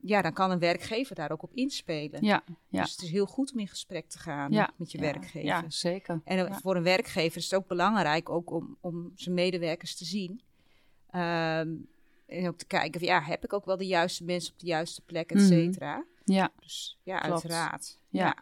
ja, 0.00 0.22
dan 0.22 0.32
kan 0.32 0.50
een 0.50 0.58
werkgever 0.58 1.14
daar 1.14 1.30
ook 1.30 1.42
op 1.42 1.54
inspelen. 1.54 2.24
Ja, 2.24 2.42
ja. 2.68 2.82
Dus 2.82 2.92
het 2.92 3.02
is 3.02 3.10
heel 3.10 3.26
goed 3.26 3.52
om 3.52 3.58
in 3.58 3.68
gesprek 3.68 4.08
te 4.08 4.18
gaan 4.18 4.52
ja, 4.52 4.70
met 4.76 4.92
je 4.92 4.98
ja, 4.98 5.04
werkgever. 5.04 5.44
Ja, 5.44 5.64
zeker. 5.68 6.20
En 6.24 6.36
ja. 6.36 6.52
voor 6.52 6.76
een 6.76 6.82
werkgever 6.82 7.36
is 7.36 7.44
het 7.44 7.54
ook 7.54 7.66
belangrijk 7.66 8.28
ook 8.28 8.50
om, 8.50 8.76
om 8.80 9.12
zijn 9.14 9.34
medewerkers 9.34 9.96
te 9.96 10.04
zien. 10.04 10.40
Um, 11.14 11.88
en 12.26 12.48
ook 12.48 12.58
te 12.58 12.66
kijken, 12.66 13.00
van, 13.00 13.08
ja, 13.08 13.22
heb 13.22 13.44
ik 13.44 13.52
ook 13.52 13.64
wel 13.64 13.76
de 13.76 13.86
juiste 13.86 14.24
mensen 14.24 14.52
op 14.52 14.58
de 14.58 14.66
juiste 14.66 15.02
plek, 15.02 15.30
et 15.30 15.40
cetera. 15.40 15.96
Mm. 15.96 16.04
Ja, 16.24 16.50
dus 16.60 16.98
ja, 17.02 17.18
Klopt. 17.18 17.32
uiteraard. 17.32 17.98
ja. 18.08 18.36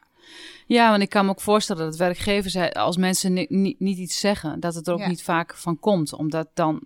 Ja, 0.66 0.90
want 0.90 1.02
ik 1.02 1.08
kan 1.08 1.24
me 1.24 1.30
ook 1.30 1.40
voorstellen 1.40 1.84
dat 1.84 1.96
werkgevers, 1.96 2.56
als 2.72 2.96
mensen 2.96 3.32
ni 3.32 3.46
niet, 3.48 3.80
niet 3.80 3.98
iets 3.98 4.20
zeggen, 4.20 4.60
dat 4.60 4.74
het 4.74 4.86
er 4.86 4.92
ook 4.92 4.98
ja. 4.98 5.08
niet 5.08 5.22
vaak 5.22 5.54
van 5.54 5.78
komt. 5.78 6.12
Omdat 6.12 6.48
dan 6.54 6.80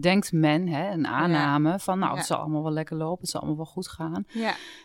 denkt 0.00 0.32
men, 0.32 0.68
hè, 0.68 0.90
een 0.90 1.06
aanname 1.06 1.68
ja. 1.68 1.78
van, 1.78 1.98
nou, 1.98 2.12
ja. 2.12 2.18
het 2.18 2.26
zal 2.26 2.38
allemaal 2.38 2.62
wel 2.62 2.72
lekker 2.72 2.96
lopen, 2.96 3.20
het 3.20 3.30
zal 3.30 3.40
allemaal 3.40 3.58
wel 3.58 3.72
goed 3.72 3.88
gaan. 3.88 4.26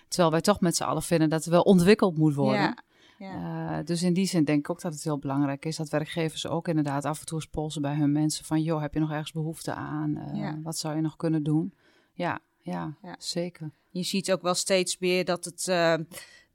Terwijl 0.08 0.32
wij 0.32 0.42
toch 0.42 0.60
met 0.60 0.76
z'n 0.76 0.84
allen 0.84 1.04
vinden 1.04 1.30
dat 1.30 1.44
het 1.44 1.54
wel 1.54 1.62
ontwikkeld 1.62 2.18
moet 2.18 2.34
worden. 2.34 2.84
Uh, 3.20 3.78
dus 3.86 4.04
in 4.04 4.14
die 4.14 4.26
zin 4.26 4.44
denk 4.44 4.60
ik 4.60 4.70
ook 4.70 4.82
dat 4.82 4.94
het 4.94 5.04
heel 5.04 5.18
belangrijk 5.18 5.66
is 5.66 5.76
dat 5.76 5.90
werkgevers 5.90 6.48
ook 6.48 6.68
inderdaad 6.68 7.06
af 7.06 7.20
en 7.20 7.26
toe 7.26 7.38
eens 7.38 7.48
polsen 7.48 7.82
bij 7.82 7.96
hun 7.96 8.12
mensen 8.12 8.46
van, 8.46 8.62
joh, 8.62 8.82
heb 8.82 8.94
je 8.94 9.00
nog 9.00 9.12
ergens 9.12 9.32
behoefte 9.32 9.74
aan? 9.74 10.18
Uh, 10.36 10.54
wat 10.64 10.78
zou 10.78 10.96
je 10.96 11.02
nog 11.02 11.16
kunnen 11.16 11.44
doen? 11.44 11.74
Ja, 12.14 12.40
ja, 12.62 12.96
zeker. 13.18 13.72
Je 13.90 14.04
ziet 14.04 14.32
ook 14.32 14.42
wel 14.42 14.54
steeds 14.54 14.98
meer 15.00 15.26
dat 15.26 15.46
het... 15.46 15.68
Uh, 15.70 15.94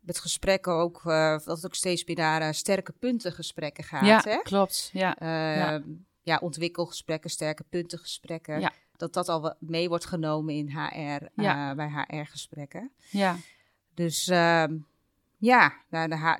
met 0.06 0.18
gesprekken 0.18 0.72
ook, 0.72 1.02
uh, 1.04 1.30
dat 1.30 1.56
het 1.56 1.66
ook 1.66 1.74
steeds 1.74 2.04
meer 2.04 2.16
naar 2.16 2.42
uh, 2.42 2.50
sterke 2.50 2.92
punten 2.92 3.32
gesprekken 3.32 3.84
gaat. 3.84 4.06
Ja, 4.06 4.20
hè? 4.24 4.42
klopt. 4.42 4.90
Ja, 4.92 5.22
uh, 5.22 5.56
ja. 5.56 5.82
ja, 6.22 6.38
ontwikkelgesprekken, 6.42 7.30
sterke 7.30 7.64
punten 7.68 7.98
gesprekken. 7.98 8.60
Ja. 8.60 8.72
Dat 8.96 9.12
dat 9.12 9.28
al 9.28 9.54
mee 9.58 9.88
wordt 9.88 10.06
genomen 10.06 10.54
in 10.54 10.70
HR, 10.70 11.42
ja. 11.42 11.74
bij 11.74 12.06
HR-gesprekken. 12.08 12.90
Ja. 13.10 13.36
Dus 13.94 14.28
ehm, 14.28 14.76
ja, 15.36 15.72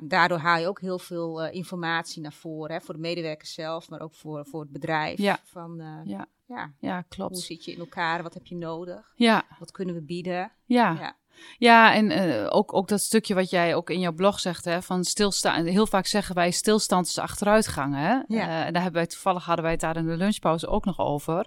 daardoor 0.03 0.39
haal 0.39 0.59
je 0.59 0.69
ook 0.69 0.81
heel 0.81 0.99
veel 0.99 1.47
informatie 1.47 2.23
naar 2.23 2.33
voren. 2.33 2.77
Hè, 2.77 2.81
voor 2.81 2.95
de 2.95 3.01
medewerkers 3.01 3.55
zelf, 3.55 3.89
maar 3.89 4.01
ook 4.01 4.15
voor, 4.15 4.47
voor 4.47 4.61
het 4.61 4.71
bedrijf. 4.71 5.19
Ja. 5.19 5.39
Van, 5.45 6.03
ja. 6.05 6.29
Ja. 6.47 6.73
ja, 6.79 7.03
klopt. 7.03 7.33
Hoe 7.33 7.43
zit 7.43 7.65
je 7.65 7.73
in 7.73 7.79
elkaar? 7.79 8.23
Wat 8.23 8.35
heb 8.35 8.47
je 8.47 8.57
nodig? 8.57 9.13
Ja. 9.17 9.45
Wat 9.59 9.71
kunnen 9.71 9.95
we 9.95 10.03
bieden? 10.03 10.53
Ja. 10.65 10.93
ja. 10.93 11.17
Ja, 11.59 11.95
en 11.95 12.11
uh, 12.11 12.47
ook, 12.49 12.75
ook 12.75 12.89
dat 12.89 13.01
stukje 13.01 13.35
wat 13.35 13.51
jij 13.51 13.75
ook 13.75 13.91
in 13.91 14.01
jouw 14.01 14.13
blog 14.13 14.41
zegt, 14.41 14.65
hè, 14.65 14.83
van 14.83 15.05
stilstaan. 15.05 15.65
Heel 15.65 15.87
vaak 15.87 16.07
zeggen 16.07 16.35
wij 16.35 16.51
stilstand 16.51 17.07
is 17.07 17.19
achteruitgang. 17.19 17.95
Hè? 17.95 18.11
Ja. 18.11 18.25
Uh, 18.29 18.47
daar 18.49 18.83
hebben 18.83 18.93
wij 18.93 19.07
toevallig 19.07 19.45
hadden 19.45 19.65
wij 19.65 19.73
het 19.73 19.81
daar 19.81 19.97
in 19.97 20.07
de 20.07 20.17
lunchpauze 20.17 20.67
ook 20.67 20.85
nog 20.85 20.99
over. 20.99 21.47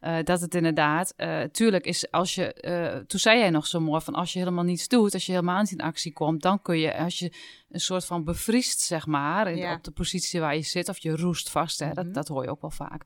Uh, 0.00 0.16
dat 0.24 0.40
het 0.40 0.54
inderdaad, 0.54 1.14
tuurlijk 1.52 1.84
is 1.84 2.10
als 2.10 2.34
je, 2.34 3.04
toen 3.06 3.20
zei 3.20 3.38
jij 3.38 3.50
nog 3.50 3.66
zo 3.66 3.80
mooi 3.80 4.00
van 4.00 4.14
als 4.14 4.32
je 4.32 4.38
helemaal 4.38 4.64
niets 4.64 4.88
doet, 4.88 5.14
als 5.14 5.26
je 5.26 5.32
helemaal 5.32 5.60
niet 5.60 5.70
in 5.72 5.80
actie 5.80 6.12
komt, 6.12 6.42
dan 6.42 6.62
kun 6.62 6.78
je, 6.78 6.96
als 6.96 7.18
je 7.18 7.32
een 7.70 7.80
soort 7.80 8.04
van 8.04 8.24
bevriest, 8.24 8.80
zeg 8.80 9.06
maar, 9.06 9.56
ja. 9.56 9.74
op 9.74 9.84
de 9.84 9.90
positie 9.90 10.40
waar 10.40 10.56
je 10.56 10.62
zit, 10.62 10.88
of 10.88 10.98
je 10.98 11.16
roest 11.16 11.50
vast, 11.50 11.78
hè, 11.78 11.86
mm 11.86 11.92
-hmm. 11.92 12.04
dat, 12.04 12.14
dat 12.14 12.28
hoor 12.28 12.42
je 12.42 12.50
ook 12.50 12.60
wel 12.60 12.70
vaak 12.70 13.04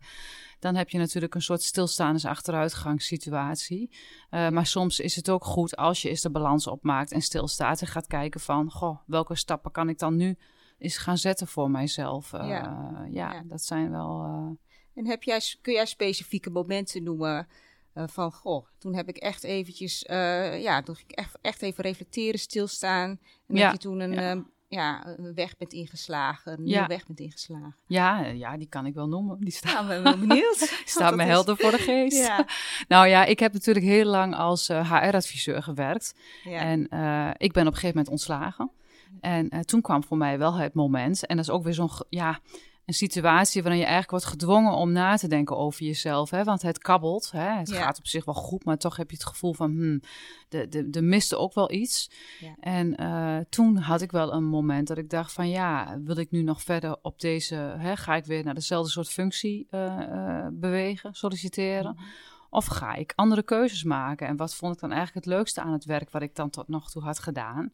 dan 0.59 0.75
heb 0.75 0.91
je 0.91 0.99
natuurlijk 0.99 1.35
een 1.35 1.43
soort 1.43 1.63
stilstaande 1.63 2.29
achteruitgangssituatie. 2.29 3.91
Uh, 4.31 4.49
maar 4.49 4.67
soms 4.67 5.01
is 5.01 5.17
het 5.17 5.31
ook 5.31 5.45
goed 5.45 5.77
als 5.77 6.03
je 6.03 6.09
eens 6.09 6.21
de 6.21 6.31
balans 6.31 6.67
opmaakt 6.67 7.13
en 7.13 7.21
stilstaat 7.21 7.81
en 7.81 7.87
gaat 7.87 8.07
kijken 8.07 8.41
van, 8.41 8.71
goh, 8.71 8.99
welke 9.07 9.35
stappen 9.35 9.71
kan 9.71 9.89
ik 9.89 9.99
dan 9.99 10.17
nu 10.17 10.37
eens 10.79 10.97
gaan 10.97 11.19
zetten 11.19 11.47
voor 11.47 11.71
mijzelf? 11.71 12.33
Uh, 12.33 12.49
ja. 12.49 13.07
ja. 13.11 13.33
ja, 13.33 13.43
dat 13.47 13.63
zijn 13.63 13.91
wel. 13.91 14.25
Uh... 14.25 14.51
En 14.95 15.07
heb 15.07 15.23
jij, 15.23 15.41
kun 15.61 15.73
jij 15.73 15.87
specifieke 15.87 16.51
momenten 16.51 17.03
noemen? 17.03 17.49
van 17.95 18.33
goh, 18.33 18.67
toen 18.79 18.95
heb 18.95 19.09
ik 19.09 19.17
echt 19.17 19.45
eventjes, 19.45 20.05
ja, 20.09 20.83
toen 20.83 20.95
ging 20.95 21.11
ik 21.11 21.17
echt, 21.17 21.39
echt 21.41 21.63
even 21.63 21.85
reflecteren, 21.85 22.41
stilstaan. 22.41 23.19
En 23.47 23.57
ja. 23.57 23.63
heb 23.63 23.73
je 23.73 23.79
toen 23.79 24.01
een, 24.01 24.13
ja 24.13 24.45
ja, 24.69 25.07
een 25.07 25.35
weg 25.35 25.57
bent 25.57 25.73
ingeslagen, 25.73 26.53
een 26.53 26.63
nieuwe 26.63 26.87
weg 26.87 27.07
bent 27.07 27.21
ingeslagen. 27.21 27.77
Ja, 27.87 28.25
ja, 28.25 28.57
die 28.57 28.69
kan 28.69 28.87
ik 28.87 28.95
wel 28.95 29.09
noemen. 29.09 29.41
Die 29.41 29.53
staat, 29.53 29.73
nou, 29.73 29.87
ben 29.87 30.03
wel 30.03 30.19
benieuwd. 30.19 30.81
staat 30.85 31.17
me 31.17 31.23
helder 31.23 31.57
voor 31.57 31.71
de 31.71 31.79
geest. 31.79 32.27
Ja. 32.27 32.47
nou 32.89 33.07
ja, 33.09 33.25
ik 33.25 33.39
heb 33.39 33.53
natuurlijk 33.53 33.87
heel 33.87 34.05
lang 34.05 34.35
als 34.35 34.71
uh, 34.71 34.93
HR-adviseur 34.93 35.63
gewerkt. 35.63 36.15
Ja. 36.45 36.61
En 36.61 36.87
uh, 36.91 37.31
ik 37.37 37.53
ben 37.53 37.63
op 37.63 37.73
een 37.73 37.79
gegeven 37.79 37.97
moment 37.97 38.09
ontslagen. 38.09 38.71
En 39.21 39.55
uh, 39.55 39.61
toen 39.61 39.81
kwam 39.81 40.05
voor 40.05 40.17
mij 40.17 40.39
wel 40.39 40.55
het 40.55 40.75
moment. 40.75 41.27
En 41.27 41.37
dat 41.37 41.45
is 41.45 41.51
ook 41.51 41.65
weer 41.65 41.75
zo'n, 41.75 41.91
ja, 42.09 42.41
een 42.87 42.95
situatie 42.95 43.63
waarin 43.63 43.81
je 43.81 43.87
eigenlijk 43.87 44.23
wordt 44.23 44.41
gedwongen 44.41 44.73
om 44.73 44.93
na 44.93 45.17
te 45.17 45.29
denken 45.29 45.57
over 45.57 45.85
jezelf. 45.85 46.31
Hè? 46.31 46.45
Want 46.45 46.63
het 46.63 46.79
kabbelt, 46.79 47.31
hè? 47.31 47.53
het 47.53 47.69
ja. 47.69 47.83
gaat 47.83 47.99
op 47.99 48.07
zich 48.07 48.25
wel 48.25 48.35
goed, 48.35 48.65
maar 48.65 48.79
toch 48.79 48.97
heb 48.97 49.11
je 49.11 49.17
het 49.17 49.27
gevoel 49.27 49.55
van, 49.55 49.71
hmm, 49.71 50.01
de, 50.49 50.69
de, 50.69 50.91
de 50.91 51.03
miste 51.03 51.37
ook 51.37 51.55
wel 51.55 51.73
iets. 51.73 52.11
Ja. 52.41 52.55
En 52.61 53.03
uh, 53.03 53.37
toen 53.49 53.77
had 53.77 54.01
ik 54.01 54.11
wel 54.11 54.33
een 54.33 54.45
moment 54.45 54.89
dat 54.89 54.99
ik 54.99 55.11
dacht 55.11 55.33
van, 55.33 55.49
ja, 55.49 55.99
wil 56.05 56.17
ik 56.17 56.31
nu 56.31 56.43
nog 56.43 56.63
verder 56.63 56.97
op 57.03 57.21
deze, 57.21 57.55
hè, 57.55 57.97
ga 57.97 58.15
ik 58.15 58.25
weer 58.25 58.45
naar 58.45 58.55
dezelfde 58.55 58.91
soort 58.91 59.09
functie 59.09 59.67
uh, 59.71 59.99
uh, 60.11 60.47
bewegen, 60.53 61.15
solliciteren? 61.15 61.95
Mhm. 61.95 62.05
Of 62.51 62.67
ga 62.67 62.95
ik 62.95 63.13
andere 63.17 63.43
keuzes 63.43 63.85
maken? 63.85 64.27
En 64.27 64.37
wat 64.37 64.55
vond 64.55 64.75
ik 64.75 64.81
dan 64.81 64.93
eigenlijk 64.93 65.27
het 65.27 65.35
leukste 65.35 65.61
aan 65.61 65.73
het 65.73 65.85
werk 65.85 66.11
wat 66.11 66.23
ik 66.23 66.35
dan 66.35 66.51
tot 66.51 66.69
nog 66.69 66.91
toe 66.91 67.03
had 67.03 67.19
gedaan? 67.19 67.73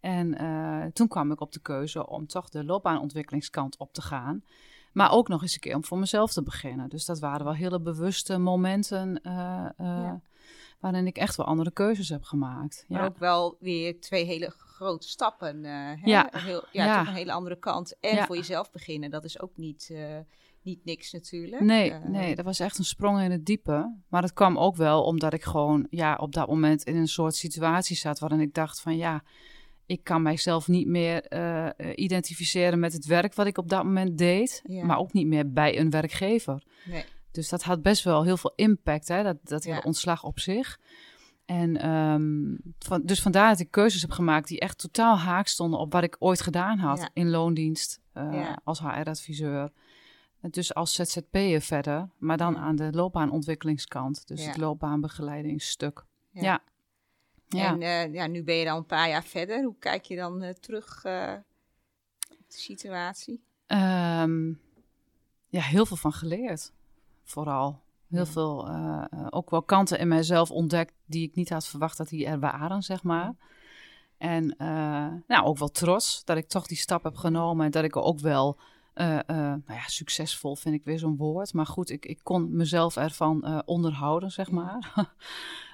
En 0.00 0.42
uh, 0.42 0.84
toen 0.92 1.08
kwam 1.08 1.32
ik 1.32 1.40
op 1.40 1.52
de 1.52 1.60
keuze 1.60 2.06
om 2.06 2.26
toch 2.26 2.48
de 2.48 2.64
loopbaanontwikkelingskant 2.64 3.76
op 3.76 3.92
te 3.92 4.02
gaan. 4.02 4.44
Maar 4.92 5.12
ook 5.12 5.28
nog 5.28 5.42
eens 5.42 5.54
een 5.54 5.60
keer 5.60 5.74
om 5.74 5.84
voor 5.84 5.98
mezelf 5.98 6.32
te 6.32 6.42
beginnen. 6.42 6.88
Dus 6.88 7.04
dat 7.04 7.18
waren 7.18 7.44
wel 7.44 7.54
hele 7.54 7.80
bewuste 7.80 8.38
momenten 8.38 9.20
uh, 9.22 9.66
uh, 9.80 10.12
waarin 10.80 11.06
ik 11.06 11.16
echt 11.16 11.36
wel 11.36 11.46
andere 11.46 11.72
keuzes 11.72 12.08
heb 12.08 12.22
gemaakt. 12.22 12.84
Maar 12.88 13.04
ook 13.04 13.18
wel 13.18 13.56
weer 13.60 14.00
twee 14.00 14.24
hele 14.24 14.50
grote 14.50 15.08
stappen. 15.08 15.64
Hè? 15.64 15.94
Ja, 16.04 16.28
Heel, 16.36 16.64
ja, 16.72 16.84
ja. 16.84 16.98
toch 16.98 17.08
een 17.08 17.14
hele 17.14 17.32
andere 17.32 17.58
kant. 17.58 17.98
En 18.00 18.26
voor 18.26 18.36
jezelf 18.36 18.70
beginnen, 18.70 19.10
dat 19.10 19.24
is 19.24 19.40
ook 19.40 19.56
niet 19.56 19.90
niet 20.62 20.84
niks 20.84 21.12
natuurlijk. 21.12 21.62
Nee, 21.62 21.92
nee, 21.92 22.34
dat 22.34 22.44
was 22.44 22.60
echt 22.60 22.78
een 22.78 22.84
sprong 22.84 23.20
in 23.20 23.30
het 23.30 23.46
diepe. 23.46 23.96
Maar 24.08 24.22
dat 24.22 24.32
kwam 24.32 24.58
ook 24.58 24.76
wel 24.76 25.02
omdat 25.02 25.32
ik 25.32 25.42
gewoon 25.42 25.86
ja, 25.90 26.16
op 26.16 26.32
dat 26.32 26.48
moment 26.48 26.82
in 26.82 26.96
een 26.96 27.08
soort 27.08 27.34
situatie 27.34 27.96
zat 27.96 28.18
waarin 28.18 28.40
ik 28.40 28.54
dacht 28.54 28.80
van 28.80 28.96
ja, 28.96 29.22
ik 29.90 30.04
kan 30.04 30.22
mijzelf 30.22 30.68
niet 30.68 30.86
meer 30.86 31.32
uh, 31.32 31.68
identificeren 31.94 32.78
met 32.78 32.92
het 32.92 33.06
werk 33.06 33.34
wat 33.34 33.46
ik 33.46 33.58
op 33.58 33.68
dat 33.68 33.84
moment 33.84 34.18
deed, 34.18 34.62
maar 34.82 34.98
ook 34.98 35.12
niet 35.12 35.26
meer 35.26 35.52
bij 35.52 35.78
een 35.78 35.90
werkgever. 35.90 36.62
Nee. 36.84 37.04
Dus 37.30 37.48
dat 37.48 37.62
had 37.62 37.82
best 37.82 38.04
wel 38.04 38.24
heel 38.24 38.36
veel 38.36 38.52
impact, 38.56 39.08
hè, 39.08 39.22
dat, 39.22 39.36
dat 39.42 39.64
hele 39.64 39.82
ontslag 39.82 40.24
op 40.24 40.38
zich. 40.38 40.78
En 41.44 41.88
um, 41.88 42.58
van, 42.78 43.02
dus 43.04 43.22
vandaar 43.22 43.50
dat 43.50 43.60
ik 43.60 43.70
keuzes 43.70 44.00
heb 44.00 44.10
gemaakt 44.10 44.48
die 44.48 44.60
echt 44.60 44.78
totaal 44.78 45.18
haak 45.18 45.46
stonden 45.46 45.80
op 45.80 45.92
wat 45.92 46.02
ik 46.02 46.16
ooit 46.18 46.40
gedaan 46.40 46.78
had 46.78 47.10
in 47.12 47.30
loondienst 47.30 48.00
uh, 48.14 48.52
als 48.64 48.80
HR-adviseur. 48.80 49.70
Dus 50.40 50.74
als 50.74 50.94
ZZP'er 50.94 51.60
verder, 51.60 52.08
maar 52.18 52.36
dan 52.36 52.58
aan 52.58 52.76
de 52.76 52.88
loopbaanontwikkelingskant. 52.92 54.28
Dus 54.28 54.46
het 54.46 54.56
loopbaanbegeleidingsstuk. 54.56 56.04
Ja. 56.30 56.62
Ja. 57.56 57.72
En 57.72 57.80
uh, 57.80 58.14
ja, 58.14 58.26
nu 58.26 58.42
ben 58.42 58.54
je 58.54 58.64
dan 58.64 58.76
een 58.76 58.86
paar 58.86 59.08
jaar 59.08 59.24
verder. 59.24 59.62
Hoe 59.64 59.78
kijk 59.78 60.04
je 60.04 60.16
dan 60.16 60.42
uh, 60.42 60.50
terug 60.50 61.04
uh, 61.04 61.34
op 62.30 62.44
de 62.48 62.58
situatie? 62.58 63.42
Um, 63.66 64.60
ja, 65.48 65.60
heel 65.60 65.86
veel 65.86 65.96
van 65.96 66.12
geleerd. 66.12 66.72
Vooral. 67.24 67.82
Heel 68.08 68.26
veel, 68.26 68.68
ook 69.30 69.50
wel 69.50 69.62
kanten 69.62 69.98
in 69.98 70.08
mijzelf 70.08 70.50
ontdekt 70.50 70.94
die 71.06 71.28
ik 71.28 71.34
niet 71.34 71.50
had 71.50 71.66
verwacht 71.66 71.96
dat 71.96 72.08
die 72.08 72.26
er 72.26 72.40
waren, 72.40 72.82
zeg 72.82 73.02
maar. 73.02 73.34
En 74.18 74.54
nou, 75.26 75.44
ook 75.44 75.58
wel 75.58 75.68
trots 75.68 76.24
dat 76.24 76.36
ik 76.36 76.48
toch 76.48 76.66
die 76.66 76.76
stap 76.76 77.02
heb 77.02 77.16
genomen 77.16 77.64
en 77.64 77.70
dat 77.70 77.84
ik 77.84 77.96
ook 77.96 78.20
wel 78.20 78.58
uh, 78.94 79.18
nou 79.26 79.62
ja, 79.66 79.86
succesvol 79.86 80.56
vind 80.56 80.74
ik 80.74 80.84
weer 80.84 80.98
zo'n 80.98 81.16
woord. 81.16 81.52
Maar 81.52 81.66
goed, 81.66 81.90
ik, 81.90 82.06
ik 82.06 82.20
kon 82.22 82.56
mezelf 82.56 82.96
ervan 82.96 83.62
onderhouden, 83.66 84.30
zeg 84.30 84.50
maar. 84.50 84.92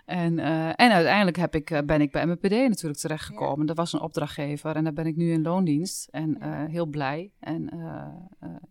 En, 0.06 0.38
uh, 0.38 0.66
en 0.68 0.92
uiteindelijk 0.92 1.36
heb 1.36 1.54
ik, 1.54 1.70
uh, 1.70 1.78
ben 1.86 2.00
ik 2.00 2.10
bij 2.10 2.26
MPD 2.26 2.50
natuurlijk 2.50 3.00
terechtgekomen. 3.00 3.60
Ja. 3.60 3.66
Dat 3.66 3.76
was 3.76 3.92
een 3.92 4.00
opdrachtgever 4.00 4.76
en 4.76 4.84
daar 4.84 4.92
ben 4.92 5.06
ik 5.06 5.16
nu 5.16 5.32
in 5.32 5.42
loondienst. 5.42 6.08
En 6.10 6.36
uh, 6.42 6.64
heel 6.64 6.86
blij. 6.86 7.32
En 7.40 7.70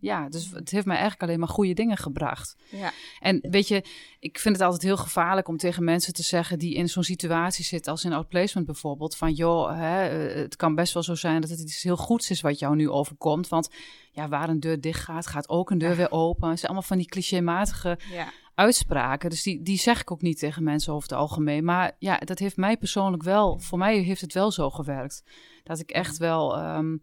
ja, 0.00 0.28
dus 0.28 0.50
het 0.50 0.70
heeft 0.70 0.86
mij 0.86 0.96
eigenlijk 0.96 1.22
alleen 1.22 1.38
maar 1.38 1.48
goede 1.48 1.74
dingen 1.74 1.96
gebracht. 1.96 2.56
Ja. 2.70 2.92
En 3.20 3.38
weet 3.50 3.68
je, 3.68 3.84
ik 4.18 4.38
vind 4.38 4.56
het 4.56 4.64
altijd 4.64 4.82
heel 4.82 4.96
gevaarlijk 4.96 5.48
om 5.48 5.56
tegen 5.56 5.84
mensen 5.84 6.12
te 6.12 6.22
zeggen 6.22 6.58
die 6.58 6.74
in 6.74 6.88
zo'n 6.88 7.02
situatie 7.02 7.64
zitten 7.64 7.92
als 7.92 8.04
in 8.04 8.12
outplacement 8.12 8.66
bijvoorbeeld. 8.66 9.16
Van 9.16 9.32
joh, 9.32 9.78
hè, 9.78 10.08
het 10.40 10.56
kan 10.56 10.74
best 10.74 10.94
wel 10.94 11.02
zo 11.02 11.14
zijn 11.14 11.40
dat 11.40 11.50
het 11.50 11.60
iets 11.60 11.82
heel 11.82 11.96
goeds 11.96 12.30
is 12.30 12.40
wat 12.40 12.58
jou 12.58 12.76
nu 12.76 12.90
overkomt. 12.90 13.48
Want 13.48 13.70
ja, 14.12 14.28
waar 14.28 14.48
een 14.48 14.60
deur 14.60 14.80
dicht 14.80 15.00
gaat, 15.00 15.26
gaat 15.26 15.48
ook 15.48 15.70
een 15.70 15.78
deur 15.78 15.96
weer 15.96 16.10
open. 16.10 16.48
Het 16.48 16.58
zijn 16.58 16.70
allemaal 16.70 16.88
van 16.88 16.98
die 16.98 17.08
clichématige 17.08 17.98
ja 18.12 18.28
uitspraken. 18.56 19.30
Dus 19.30 19.42
die, 19.42 19.62
die 19.62 19.78
zeg 19.78 20.00
ik 20.00 20.10
ook 20.10 20.22
niet 20.22 20.38
tegen 20.38 20.62
mensen 20.62 20.92
over 20.92 21.08
het 21.08 21.18
algemeen. 21.18 21.64
Maar 21.64 21.96
ja, 21.98 22.18
dat 22.18 22.38
heeft 22.38 22.56
mij 22.56 22.76
persoonlijk 22.76 23.22
wel, 23.22 23.58
voor 23.58 23.78
mij 23.78 23.98
heeft 23.98 24.20
het 24.20 24.32
wel 24.32 24.50
zo 24.50 24.70
gewerkt. 24.70 25.24
Dat 25.62 25.78
ik 25.78 25.90
echt 25.90 26.16
wel 26.16 26.58
um, 26.76 27.02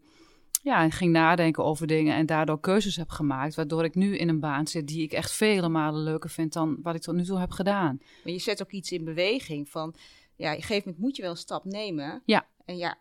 ja, 0.62 0.90
ging 0.90 1.12
nadenken 1.12 1.64
over 1.64 1.86
dingen 1.86 2.14
en 2.14 2.26
daardoor 2.26 2.60
keuzes 2.60 2.96
heb 2.96 3.10
gemaakt. 3.10 3.54
Waardoor 3.54 3.84
ik 3.84 3.94
nu 3.94 4.16
in 4.16 4.28
een 4.28 4.40
baan 4.40 4.66
zit 4.66 4.86
die 4.88 5.02
ik 5.02 5.12
echt 5.12 5.32
vele 5.32 5.68
malen 5.68 6.02
leuker 6.02 6.30
vind 6.30 6.52
dan 6.52 6.78
wat 6.82 6.94
ik 6.94 7.00
tot 7.00 7.14
nu 7.14 7.24
toe 7.24 7.38
heb 7.38 7.50
gedaan. 7.50 8.00
Maar 8.24 8.32
je 8.32 8.38
zet 8.38 8.62
ook 8.62 8.70
iets 8.70 8.92
in 8.92 9.04
beweging 9.04 9.68
van, 9.68 9.94
ja, 10.36 10.50
op 10.50 10.56
een 10.56 10.62
gegeven 10.62 10.82
moment 10.84 11.04
moet 11.04 11.16
je 11.16 11.22
wel 11.22 11.30
een 11.30 11.36
stap 11.36 11.64
nemen. 11.64 12.22
Ja. 12.24 12.46
En 12.64 12.76
ja, 12.76 12.98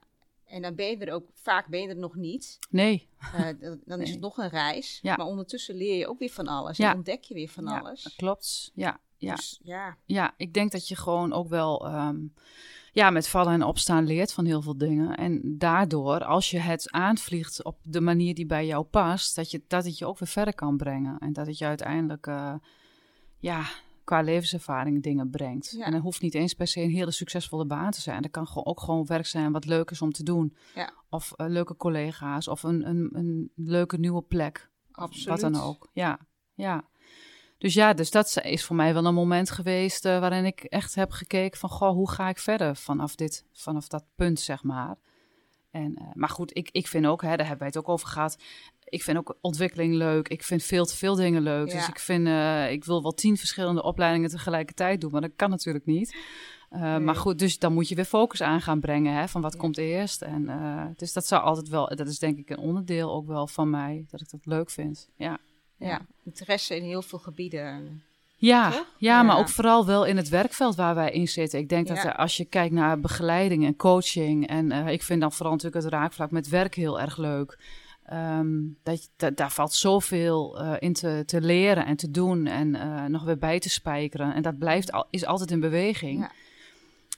en 0.53 0.61
dan 0.61 0.75
ben 0.75 0.85
je 0.85 0.97
er 0.97 1.13
ook, 1.13 1.29
vaak 1.33 1.67
ben 1.67 1.81
je 1.81 1.87
er 1.87 1.97
nog 1.97 2.15
niet. 2.15 2.59
Nee. 2.69 3.07
Uh, 3.35 3.71
dan 3.85 4.01
is 4.01 4.09
het 4.09 4.19
nog 4.19 4.37
een 4.37 4.49
reis. 4.49 4.99
Ja. 5.01 5.15
Maar 5.15 5.25
ondertussen 5.25 5.75
leer 5.75 5.97
je 5.97 6.07
ook 6.07 6.19
weer 6.19 6.29
van 6.29 6.47
alles. 6.47 6.79
En 6.79 6.95
ontdek 6.95 7.23
je 7.23 7.33
weer 7.33 7.49
van 7.49 7.65
ja, 7.65 7.79
alles. 7.79 8.13
klopt. 8.15 8.71
Ja, 8.73 8.99
ja. 9.17 9.35
Dus, 9.35 9.59
ja. 9.63 9.97
ja, 10.05 10.33
ik 10.37 10.53
denk 10.53 10.71
dat 10.71 10.87
je 10.87 10.95
gewoon 10.95 11.33
ook 11.33 11.47
wel 11.47 11.95
um, 11.95 12.33
ja, 12.91 13.09
met 13.09 13.27
vallen 13.27 13.53
en 13.53 13.63
opstaan 13.63 14.05
leert 14.05 14.33
van 14.33 14.45
heel 14.45 14.61
veel 14.61 14.77
dingen. 14.77 15.17
En 15.17 15.57
daardoor, 15.57 16.23
als 16.23 16.51
je 16.51 16.59
het 16.59 16.91
aanvliegt 16.91 17.63
op 17.63 17.77
de 17.83 18.01
manier 18.01 18.35
die 18.35 18.45
bij 18.45 18.65
jou 18.65 18.83
past, 18.83 19.35
dat, 19.35 19.51
je, 19.51 19.61
dat 19.67 19.85
het 19.85 19.97
je 19.97 20.05
ook 20.05 20.19
weer 20.19 20.29
verder 20.29 20.55
kan 20.55 20.77
brengen. 20.77 21.17
En 21.19 21.33
dat 21.33 21.47
het 21.47 21.57
je 21.57 21.65
uiteindelijk, 21.65 22.27
uh, 22.27 22.53
ja, 23.39 23.65
qua 24.03 24.21
levenservaring 24.21 25.03
dingen 25.03 25.29
brengt. 25.29 25.77
En 25.79 25.91
dat 25.91 26.01
hoeft 26.01 26.21
niet 26.21 26.33
eens 26.33 26.53
per 26.53 26.67
se 26.67 26.81
een 26.81 26.89
hele 26.89 27.11
succesvolle 27.11 27.65
baan 27.65 27.91
te 27.91 28.01
zijn. 28.01 28.21
Dat 28.21 28.31
kan 28.31 28.47
gewoon 28.47 28.65
ook 28.65 28.79
gewoon 28.79 29.05
werk 29.05 29.25
zijn 29.25 29.51
wat 29.51 29.65
leuk 29.65 29.91
is 29.91 30.01
om 30.01 30.11
te 30.11 30.23
doen. 30.23 30.55
Ja. 30.75 30.93
Of 31.09 31.33
uh, 31.37 31.47
leuke 31.47 31.75
collega's 31.75 32.47
of 32.47 32.63
een, 32.63 32.87
een, 32.87 33.09
een 33.13 33.51
leuke 33.55 33.97
nieuwe 33.97 34.21
plek. 34.21 34.69
Absoluut. 34.91 35.27
Wat 35.27 35.51
dan 35.51 35.61
ook. 35.61 35.89
Ja, 35.93 36.19
ja. 36.53 36.87
Dus 37.57 37.73
ja, 37.73 37.93
dus 37.93 38.11
dat 38.11 38.39
is 38.43 38.63
voor 38.63 38.75
mij 38.75 38.93
wel 38.93 39.05
een 39.05 39.13
moment 39.13 39.51
geweest 39.51 40.05
uh, 40.05 40.19
waarin 40.19 40.45
ik 40.45 40.63
echt 40.63 40.95
heb 40.95 41.11
gekeken 41.11 41.59
van, 41.59 41.69
goh, 41.69 41.91
hoe 41.91 42.11
ga 42.11 42.29
ik 42.29 42.37
verder 42.37 42.75
vanaf 42.75 43.15
dit, 43.15 43.45
vanaf 43.51 43.87
dat 43.87 44.05
punt, 44.15 44.39
zeg 44.39 44.63
maar. 44.63 44.97
En, 45.71 45.97
uh, 46.01 46.07
maar 46.13 46.29
goed, 46.29 46.57
ik, 46.57 46.69
ik 46.71 46.87
vind 46.87 47.05
ook, 47.05 47.21
hè, 47.21 47.27
daar 47.27 47.37
hebben 47.39 47.57
wij 47.57 47.67
het 47.67 47.77
ook 47.77 47.89
over 47.89 48.07
gehad 48.07 48.37
ik 48.85 49.03
vind 49.03 49.17
ook 49.17 49.37
ontwikkeling 49.41 49.93
leuk. 49.93 50.27
Ik 50.27 50.43
vind 50.43 50.63
veel 50.63 50.85
te 50.85 50.95
veel 50.95 51.15
dingen 51.15 51.41
leuk. 51.41 51.71
Dus 51.71 51.87
ik 51.87 51.99
vind, 51.99 52.27
uh, 52.27 52.71
ik 52.71 52.83
wil 52.83 53.01
wel 53.01 53.13
tien 53.13 53.37
verschillende 53.37 53.83
opleidingen 53.83 54.29
tegelijkertijd 54.29 55.01
doen, 55.01 55.11
maar 55.11 55.21
dat 55.21 55.31
kan 55.35 55.49
natuurlijk 55.49 55.85
niet. 55.85 56.15
Uh, 56.71 56.81
nee. 56.81 56.99
Maar 56.99 57.15
goed, 57.15 57.39
dus 57.39 57.59
dan 57.59 57.73
moet 57.73 57.89
je 57.89 57.95
weer 57.95 58.05
focus 58.05 58.41
aan 58.41 58.61
gaan 58.61 58.79
brengen, 58.79 59.13
hè, 59.13 59.27
van 59.27 59.41
wat 59.41 59.53
ja. 59.53 59.59
komt 59.59 59.77
eerst. 59.77 60.21
En 60.21 60.43
uh, 60.43 60.85
dus 60.95 61.13
dat 61.13 61.25
zou 61.25 61.43
altijd 61.43 61.67
wel, 61.67 61.95
dat 61.95 62.07
is 62.07 62.19
denk 62.19 62.37
ik 62.37 62.49
een 62.49 62.57
onderdeel 62.57 63.11
ook 63.11 63.27
wel 63.27 63.47
van 63.47 63.69
mij, 63.69 64.05
dat 64.09 64.21
ik 64.21 64.29
dat 64.29 64.45
leuk 64.45 64.69
vind. 64.69 65.09
Ja, 65.15 65.37
ja. 65.77 66.05
interesse 66.23 66.75
in 66.75 66.83
heel 66.83 67.01
veel 67.01 67.19
gebieden. 67.19 68.03
Ja, 68.35 68.69
ja, 68.69 68.85
ja, 68.97 69.23
maar 69.23 69.37
ook 69.37 69.49
vooral 69.49 69.85
wel 69.85 70.05
in 70.05 70.17
het 70.17 70.29
werkveld 70.29 70.75
waar 70.75 70.95
wij 70.95 71.11
in 71.11 71.27
zitten. 71.27 71.59
Ik 71.59 71.69
denk 71.69 71.87
dat 71.87 72.15
als 72.15 72.37
je 72.37 72.45
kijkt 72.45 72.73
naar 72.73 72.99
begeleiding 72.99 73.65
en 73.65 73.75
coaching, 73.75 74.47
en 74.47 74.71
ik 74.71 75.03
vind 75.03 75.21
dan 75.21 75.31
vooral 75.31 75.51
natuurlijk 75.51 75.83
het 75.83 75.93
raakvlak 75.93 76.31
met 76.31 76.49
werk 76.49 76.75
heel 76.75 76.99
erg 76.99 77.17
leuk. 77.17 77.57
Um, 78.13 78.77
dat, 78.83 79.09
dat, 79.15 79.37
daar 79.37 79.51
valt 79.51 79.73
zoveel 79.73 80.61
uh, 80.61 80.73
in 80.79 80.93
te, 80.93 81.23
te, 81.25 81.41
leren 81.41 81.85
en 81.85 81.95
te 81.95 82.11
doen 82.11 82.47
en 82.47 82.75
uh, 82.75 83.05
nog 83.05 83.23
weer 83.23 83.37
bij 83.37 83.59
te 83.59 83.69
spijkeren. 83.69 84.33
En 84.33 84.41
dat 84.41 84.57
blijft 84.57 84.91
al, 84.91 85.07
is 85.09 85.25
altijd 85.25 85.51
in 85.51 85.59
beweging. 85.59 86.19
Ja. 86.19 86.31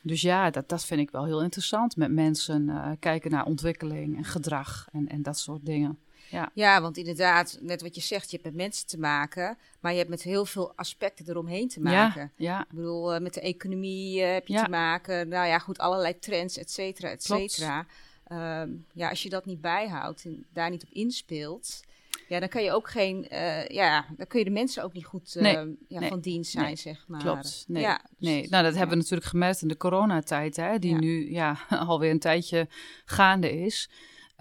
Dus 0.02 0.22
ja, 0.22 0.50
dat, 0.50 0.70
dat 0.70 0.86
vind 0.86 1.00
ik 1.00 1.12
wel 1.12 1.26
heel 1.26 1.44
interessant. 1.44 1.96
Met 1.96 2.12
mensen 2.12 2.68
uh, 2.68 2.92
kijken 3.00 3.32
naar 3.32 3.46
ontwikkeling 3.46 4.18
en 4.18 4.24
gedrag 4.24 4.88
en, 4.92 5.08
en 5.08 5.22
dat 5.22 5.40
soort 5.40 5.66
dingen. 5.66 6.00
Ja. 6.30 6.52
ja, 6.54 6.82
want 6.82 6.98
inderdaad, 6.98 7.58
net 7.62 7.82
wat 7.82 7.96
je 7.96 8.02
zegt, 8.02 8.32
je 8.32 8.38
hebt 8.38 8.50
met 8.50 8.64
mensen 8.64 8.88
te 8.88 9.00
maken, 9.00 9.58
maar 9.80 9.92
je 9.92 9.98
hebt 9.98 10.10
met 10.10 10.22
heel 10.22 10.46
veel 10.46 10.74
aspecten 10.76 11.30
eromheen 11.30 11.68
te 11.68 11.82
maken. 11.82 12.32
Ja, 12.36 12.52
ja. 12.52 12.62
Ik 12.62 12.76
bedoel, 12.76 13.20
met 13.20 13.34
de 13.34 13.42
economie 13.42 14.22
heb 14.22 14.48
je 14.48 14.54
ja. 14.54 14.64
te 14.64 14.70
maken. 14.70 15.28
Nou 15.28 15.48
ja, 15.48 15.60
goed, 15.60 15.78
allerlei 15.78 16.20
trends, 16.20 16.58
et 16.58 16.72
cetera, 16.72 17.10
et 17.10 17.24
cetera. 17.24 17.74
Klopt. 17.74 17.94
Um, 18.32 18.86
ja, 18.94 19.10
als 19.10 19.24
je 19.24 19.30
dat 19.30 19.46
niet 19.46 19.62
bijhoudt 19.62 20.26
en 20.26 20.46
daar 20.54 20.70
niet 20.70 20.84
op 20.84 20.90
inspeelt, 20.92 21.84
ja, 22.28 22.40
dan 22.40 22.50
kan 22.50 22.64
je 22.64 22.72
ook 22.72 22.90
geen, 22.90 23.28
uh, 23.32 23.68
ja, 23.68 24.06
dan 24.18 24.28
kun 24.28 24.40
je 24.40 24.46
de 24.46 24.52
mensen 24.52 24.84
ook 24.84 24.94
niet 24.94 25.06
goed 25.06 25.36
uh, 25.36 25.44
nee, 25.44 25.78
ja, 25.88 26.00
nee, 26.00 26.10
van 26.10 26.20
dienst 26.20 26.52
zijn, 26.52 26.66
nee, 26.66 26.76
zeg 26.76 27.06
maar. 27.08 27.22
Klopt. 27.22 27.66
Nee, 27.68 27.82
ja, 27.82 28.02
dus, 28.18 28.30
nee. 28.30 28.50
nou 28.50 28.64
dat 28.64 28.72
ja. 28.72 28.78
hebben 28.78 28.98
we 28.98 29.04
natuurlijk 29.04 29.30
gemerkt 29.30 29.62
in 29.62 29.68
de 29.68 29.78
coronatijd, 29.78 30.56
hè, 30.56 30.80
die 30.80 30.96
nu 30.96 31.32
ja, 31.32 31.58
alweer 31.88 32.12
een 32.12 32.20
tijdje 32.20 32.68
gaande 33.06 33.52
is. 33.52 33.90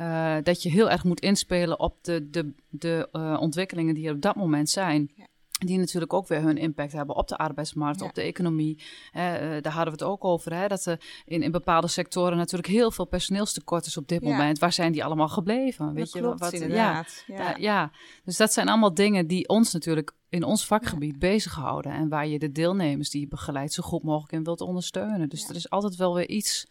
Uh, 0.01 0.37
dat 0.43 0.63
je 0.63 0.71
heel 0.71 0.91
erg 0.91 1.05
moet 1.05 1.21
inspelen 1.21 1.81
op 1.81 2.05
de, 2.05 2.31
de, 2.31 2.53
de 2.69 3.09
ontwikkelingen 3.41 3.95
die 3.95 4.07
er 4.07 4.15
op 4.15 4.21
dat 4.21 4.37
moment 4.37 4.71
zijn. 4.71 5.11
Ja 5.15 5.27
die 5.59 5.79
natuurlijk 5.79 6.13
ook 6.13 6.29
weer 6.29 6.43
hun 6.43 6.57
impact 6.57 6.93
hebben 6.93 7.17
op 7.17 7.29
de 7.29 7.37
arbeidsmarkt, 7.37 8.01
ja. 8.01 8.07
op 8.07 8.15
de 8.15 8.23
economie. 8.23 8.79
Uh, 8.79 9.23
daar 9.61 9.73
hadden 9.73 9.85
we 9.85 9.91
het 9.91 10.03
ook 10.03 10.25
over, 10.25 10.55
hè, 10.55 10.69
dat 10.69 10.87
er 10.87 11.01
in, 11.25 11.43
in 11.43 11.51
bepaalde 11.51 11.89
sectoren 11.89 12.37
natuurlijk 12.37 12.73
heel 12.73 12.91
veel 12.91 13.05
personeelstekort 13.05 13.87
is 13.87 13.97
op 13.97 14.09
dit 14.09 14.23
ja. 14.23 14.29
moment. 14.29 14.59
Waar 14.59 14.73
zijn 14.73 14.93
die 14.93 15.05
allemaal 15.05 15.29
gebleven? 15.29 15.87
Weet 15.87 16.05
dat 16.05 16.13
je 16.13 16.19
klopt, 16.19 16.41
wat? 16.41 16.53
Inderdaad. 16.53 17.25
Ja, 17.27 17.37
ja. 17.37 17.57
ja, 17.59 17.91
dus 18.25 18.37
dat 18.37 18.53
zijn 18.53 18.69
allemaal 18.69 18.95
dingen 18.95 19.27
die 19.27 19.49
ons 19.49 19.73
natuurlijk 19.73 20.15
in 20.29 20.45
ons 20.45 20.67
vakgebied 20.67 21.19
bezighouden 21.19 21.93
en 21.93 22.09
waar 22.09 22.27
je 22.27 22.39
de 22.39 22.53
deelnemers 22.53 23.11
die 23.11 23.21
je 23.21 23.29
begeleidt 23.29 23.73
zo 23.73 23.83
goed 23.83 24.03
mogelijk 24.03 24.33
in 24.33 24.45
wilt 24.45 24.61
ondersteunen. 24.61 25.29
Dus 25.29 25.49
er 25.49 25.55
is 25.55 25.71
altijd 25.71 25.97
wel 25.97 26.15
weer 26.15 26.29
iets 26.29 26.67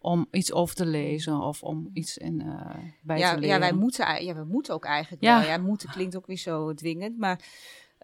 om 0.00 0.26
iets 0.30 0.52
over 0.52 0.74
te 0.74 0.86
lezen 0.86 1.40
of 1.40 1.62
om 1.62 1.90
iets 1.92 2.18
in, 2.18 2.40
uh, 2.40 2.60
bij 3.02 3.16
te 3.16 3.40
leren. 3.40 3.42
Ja, 3.42 3.58
wij 3.58 3.72
moeten, 3.72 4.24
ja, 4.24 4.34
we 4.34 4.44
moeten 4.44 4.74
ook 4.74 4.84
eigenlijk 4.84 5.22
ja. 5.22 5.40
wel. 5.40 5.48
Ja, 5.48 5.58
moeten 5.58 5.88
klinkt 5.88 6.16
ook 6.16 6.26
weer 6.26 6.36
zo 6.36 6.74
dwingend, 6.74 7.18
maar 7.18 7.40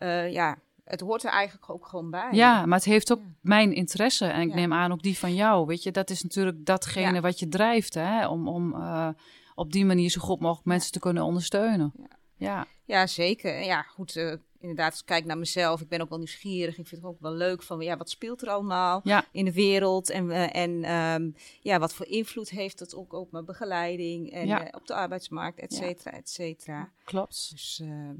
uh, 0.05 0.33
ja, 0.33 0.59
het 0.85 1.01
hoort 1.01 1.25
er 1.25 1.31
eigenlijk 1.31 1.71
ook 1.71 1.87
gewoon 1.87 2.11
bij. 2.11 2.29
Ja, 2.33 2.67
maar 2.67 2.79
het 2.79 2.87
heeft 2.87 3.13
ook 3.13 3.21
mijn 3.41 3.73
interesse 3.73 4.27
en 4.27 4.41
ik 4.41 4.55
neem 4.55 4.73
aan 4.73 4.93
ook 4.93 5.03
die 5.03 5.19
van 5.19 5.35
jou. 5.35 5.67
Weet 5.67 5.83
je, 5.83 5.91
dat 5.91 6.11
is 6.11 6.23
natuurlijk 6.23 6.67
datgene 6.67 7.21
wat 7.21 7.39
je 7.39 7.49
drijft, 7.49 7.95
hè? 7.95 8.29
Om, 8.29 8.49
om 8.49 8.75
uh, 8.75 9.09
op 9.55 9.73
die 9.73 9.85
manier 9.85 10.11
zo 10.11 10.21
goed 10.21 10.41
mogelijk 10.41 10.67
mensen 10.67 10.93
te 10.93 10.99
kunnen 10.99 11.23
ondersteunen. 11.23 11.93
Ja, 12.37 12.67
ja. 12.85 13.07
zeker. 13.07 13.65
Ja, 13.65 13.83
goed. 13.83 14.17
Uh, 14.17 14.35
inderdaad, 14.59 14.91
als 14.91 15.01
ik 15.01 15.07
kijk 15.07 15.25
naar 15.25 15.39
mezelf, 15.39 15.81
ik 15.81 15.89
ben 15.89 16.01
ook 16.01 16.09
wel 16.09 16.19
nieuwsgierig. 16.19 16.79
Ik 16.79 16.87
vind 16.87 17.03
het 17.03 17.11
ook 17.11 17.21
wel 17.21 17.33
leuk 17.33 17.63
van, 17.63 17.81
ja, 17.81 17.97
wat 17.97 18.11
speelt 18.11 18.43
er 18.43 18.49
allemaal 18.49 19.03
in 19.33 19.45
de 19.45 19.53
wereld? 19.53 20.11
En, 20.11 20.25
uh, 20.25 20.57
en 20.57 20.95
um, 20.95 21.35
ja, 21.61 21.79
wat 21.79 21.95
voor 21.95 22.07
invloed 22.07 22.51
heeft 22.51 22.79
dat 22.79 22.95
ook 22.95 23.13
op 23.13 23.33
mijn 23.33 23.45
begeleiding 23.45 24.33
en 24.33 24.49
uh, 24.49 24.61
op 24.71 24.87
de 24.87 24.95
arbeidsmarkt, 24.95 25.59
et 25.59 25.75
cetera, 25.75 26.11
et 26.11 26.31
cetera. 26.31 26.91
Klopt. 27.05 27.51
Dus 27.51 27.81
uh, 27.85 28.11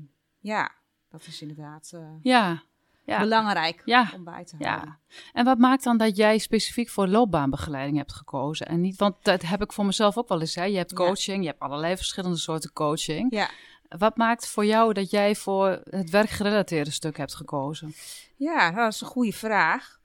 ja, 0.41 0.73
dat 1.19 1.27
is 1.27 1.41
inderdaad 1.43 1.93
ja. 2.23 2.63
Ja. 3.05 3.19
belangrijk 3.19 3.83
ja. 3.85 4.11
om 4.15 4.25
bij 4.25 4.45
te 4.45 4.57
houden. 4.59 4.99
Ja. 5.09 5.19
En 5.33 5.45
wat 5.45 5.59
maakt 5.59 5.85
dan 5.85 5.97
dat 5.97 6.17
jij 6.17 6.39
specifiek 6.39 6.89
voor 6.89 7.09
loopbaanbegeleiding 7.09 7.97
hebt 7.97 8.13
gekozen? 8.13 8.67
En 8.67 8.81
niet, 8.81 8.97
want 8.97 9.17
dat 9.23 9.43
heb 9.43 9.63
ik 9.63 9.73
voor 9.73 9.87
mezelf 9.87 10.19
ook 10.19 10.29
wel 10.29 10.41
eens. 10.41 10.55
Hè? 10.55 10.65
Je 10.65 10.77
hebt 10.77 10.93
coaching, 10.93 11.43
je 11.43 11.49
hebt 11.49 11.61
allerlei 11.61 11.97
verschillende 11.97 12.37
soorten 12.37 12.73
coaching. 12.73 13.35
Ja. 13.35 13.51
Wat 13.89 14.17
maakt 14.17 14.49
voor 14.49 14.65
jou 14.65 14.93
dat 14.93 15.11
jij 15.11 15.35
voor 15.35 15.81
het 15.91 16.11
werkgerelateerde 16.11 16.91
stuk 16.91 17.17
hebt 17.17 17.35
gekozen? 17.35 17.95
Ja, 18.37 18.71
dat 18.71 18.93
is 18.93 19.01
een 19.01 19.07
goede 19.07 19.33
vraag. 19.33 20.01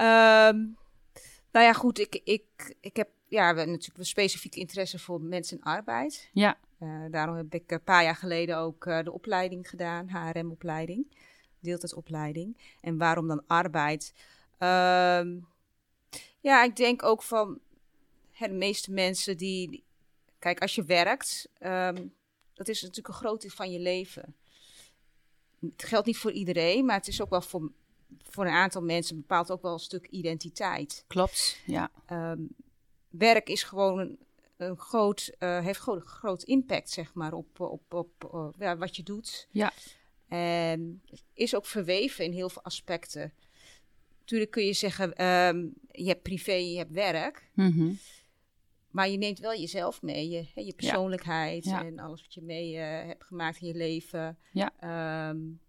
Um, 0.00 0.76
nou 1.52 1.66
ja, 1.66 1.72
goed, 1.72 1.98
ik, 1.98 2.20
ik, 2.24 2.76
ik 2.80 2.96
heb 2.96 3.08
ja, 3.28 3.54
we, 3.54 3.64
natuurlijk 3.64 3.98
een 3.98 4.04
specifieke 4.04 4.58
interesse 4.58 4.98
voor 4.98 5.20
mensen 5.20 5.56
in 5.56 5.62
arbeid. 5.62 6.30
Ja. 6.32 6.56
Uh, 6.82 7.04
daarom 7.10 7.36
heb 7.36 7.54
ik 7.54 7.70
een 7.70 7.82
paar 7.82 8.02
jaar 8.02 8.16
geleden 8.16 8.56
ook 8.56 8.86
uh, 8.86 9.02
de 9.02 9.12
opleiding 9.12 9.68
gedaan, 9.68 10.08
HRM-opleiding, 10.08 11.16
deeltijdopleiding. 11.58 12.56
En 12.80 12.98
waarom 12.98 13.28
dan 13.28 13.42
arbeid? 13.46 14.14
Um, 14.58 15.48
ja, 16.40 16.64
ik 16.64 16.76
denk 16.76 17.02
ook 17.02 17.22
van 17.22 17.60
hè, 18.32 18.48
de 18.48 18.54
meeste 18.54 18.92
mensen 18.92 19.36
die. 19.36 19.84
Kijk, 20.38 20.60
als 20.60 20.74
je 20.74 20.84
werkt, 20.84 21.48
um, 21.62 22.14
dat 22.54 22.68
is 22.68 22.80
natuurlijk 22.82 23.08
een 23.08 23.14
groot 23.14 23.40
deel 23.40 23.50
van 23.50 23.70
je 23.70 23.78
leven. 23.78 24.34
Het 25.60 25.84
geldt 25.84 26.06
niet 26.06 26.18
voor 26.18 26.32
iedereen, 26.32 26.84
maar 26.84 26.96
het 26.96 27.08
is 27.08 27.22
ook 27.22 27.30
wel 27.30 27.40
voor, 27.40 27.70
voor 28.22 28.46
een 28.46 28.52
aantal 28.52 28.82
mensen 28.82 29.16
bepaalt 29.16 29.50
ook 29.50 29.62
wel 29.62 29.72
een 29.72 29.78
stuk 29.78 30.06
identiteit. 30.06 31.04
Klopt, 31.06 31.62
ja. 31.66 31.90
Um, 32.10 32.48
werk 33.08 33.48
is 33.48 33.62
gewoon 33.62 33.98
een, 33.98 34.18
een 34.60 34.78
groot, 34.78 35.32
uh, 35.38 35.60
heeft 35.60 35.80
gewoon 35.80 35.98
een 35.98 36.06
groot 36.06 36.42
impact, 36.42 36.90
zeg 36.90 37.14
maar, 37.14 37.32
op, 37.32 37.60
op, 37.60 37.94
op 37.94 38.54
ja, 38.58 38.76
wat 38.76 38.96
je 38.96 39.02
doet. 39.02 39.48
Ja. 39.50 39.72
En 40.28 41.02
is 41.34 41.54
ook 41.54 41.66
verweven 41.66 42.24
in 42.24 42.32
heel 42.32 42.48
veel 42.48 42.62
aspecten. 42.62 43.32
Natuurlijk 44.20 44.50
kun 44.50 44.64
je 44.64 44.72
zeggen, 44.72 45.24
um, 45.24 45.74
je 45.90 46.08
hebt 46.08 46.22
privé, 46.22 46.52
je 46.52 46.76
hebt 46.76 46.92
werk. 46.92 47.50
Mm 47.54 47.72
-hmm. 47.72 47.98
Maar 48.90 49.08
je 49.08 49.18
neemt 49.18 49.38
wel 49.38 49.54
jezelf 49.54 50.02
mee, 50.02 50.28
je, 50.28 50.64
je 50.64 50.72
persoonlijkheid 50.72 51.64
ja. 51.64 51.84
en 51.84 51.98
alles 51.98 52.22
wat 52.22 52.34
je 52.34 52.42
mee 52.42 52.74
uh, 52.74 52.80
hebt 52.82 53.24
gemaakt 53.24 53.60
in 53.60 53.66
je 53.66 53.74
leven. 53.74 54.38
Ja. 54.52 55.28
Um, 55.28 55.60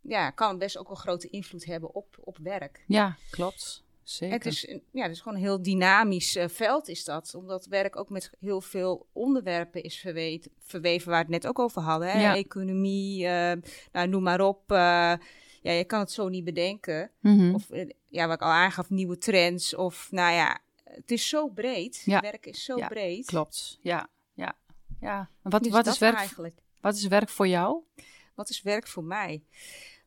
ja, 0.00 0.30
kan 0.30 0.58
best 0.58 0.76
ook 0.76 0.90
een 0.90 0.96
grote 0.96 1.28
invloed 1.28 1.64
hebben 1.64 1.94
op, 1.94 2.18
op 2.20 2.38
werk. 2.38 2.84
Ja, 2.86 3.16
klopt. 3.30 3.84
Zeker. 4.08 4.34
Het 4.34 4.46
is, 4.46 4.76
ja, 4.92 5.02
het 5.02 5.10
is 5.10 5.20
gewoon 5.20 5.38
een 5.38 5.44
heel 5.44 5.62
dynamisch 5.62 6.36
uh, 6.36 6.44
veld 6.48 6.88
is 6.88 7.04
dat. 7.04 7.34
Omdat 7.34 7.66
werk 7.66 7.96
ook 7.96 8.08
met 8.08 8.30
heel 8.40 8.60
veel 8.60 9.06
onderwerpen 9.12 9.82
is 9.82 9.98
verweven, 9.98 10.50
verweven 10.58 11.10
waar 11.10 11.26
we 11.26 11.32
het 11.32 11.42
net 11.42 11.50
ook 11.50 11.58
over 11.58 11.82
hadden. 11.82 12.10
Hè? 12.10 12.20
Ja. 12.20 12.36
Economie, 12.36 13.24
uh, 13.24 13.52
nou, 13.92 14.08
noem 14.08 14.22
maar 14.22 14.40
op. 14.40 14.72
Uh, 14.72 14.76
ja, 15.62 15.72
je 15.72 15.84
kan 15.84 16.00
het 16.00 16.12
zo 16.12 16.28
niet 16.28 16.44
bedenken. 16.44 17.10
Mm 17.20 17.38
-hmm. 17.38 17.54
Of 17.54 17.68
ja, 18.08 18.26
wat 18.26 18.36
ik 18.36 18.42
al 18.42 18.52
aangaf, 18.52 18.90
nieuwe 18.90 19.18
trends. 19.18 19.74
Of 19.74 20.08
nou 20.10 20.34
ja, 20.34 20.58
het 20.84 21.10
is 21.10 21.28
zo 21.28 21.48
breed. 21.48 22.02
Ja. 22.04 22.20
Werk 22.20 22.46
is 22.46 22.64
zo 22.64 22.76
ja, 22.76 22.88
breed. 22.88 23.26
Klopt, 23.26 23.78
ja. 23.80 24.08
ja, 24.34 24.56
ja. 25.00 25.30
En 25.42 25.50
wat, 25.50 25.62
Dus 25.62 25.72
wat, 25.72 25.86
is 25.86 25.98
werk, 25.98 26.16
eigenlijk? 26.16 26.60
wat 26.80 26.94
is 26.94 27.06
werk 27.06 27.28
voor 27.28 27.48
jou? 27.48 27.82
Wat 28.34 28.48
is 28.48 28.62
werk 28.62 28.86
voor 28.86 29.04
mij? 29.04 29.42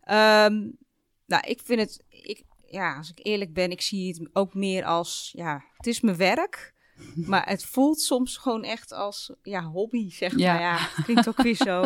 Um, 0.10 0.78
nou, 1.26 1.48
ik 1.48 1.60
vind 1.64 1.80
het, 1.80 2.04
ik, 2.10 2.44
ja, 2.72 2.98
als 2.98 3.10
ik 3.10 3.20
eerlijk 3.26 3.54
ben, 3.54 3.72
ik 3.72 3.82
zie 3.82 4.08
het 4.08 4.30
ook 4.34 4.54
meer 4.54 4.84
als, 4.86 5.32
ja, 5.36 5.64
het 5.78 5.88
is 5.88 6.02
mijn 6.02 6.18
werk. 6.18 6.74
Maar 7.32 7.48
het 7.50 7.66
voelt 7.66 8.00
soms 8.02 8.38
gewoon 8.38 8.64
echt 8.64 8.92
als, 8.92 9.32
ja, 9.44 9.64
hobby, 9.64 10.10
zeg 10.12 10.38
Ja. 10.38 10.54
maar. 10.54 10.62
Ja, 10.62 10.78
het 10.78 11.06
klinkt 11.06 11.28
ook 11.28 11.42
weer 11.42 11.56
zo. 11.56 11.82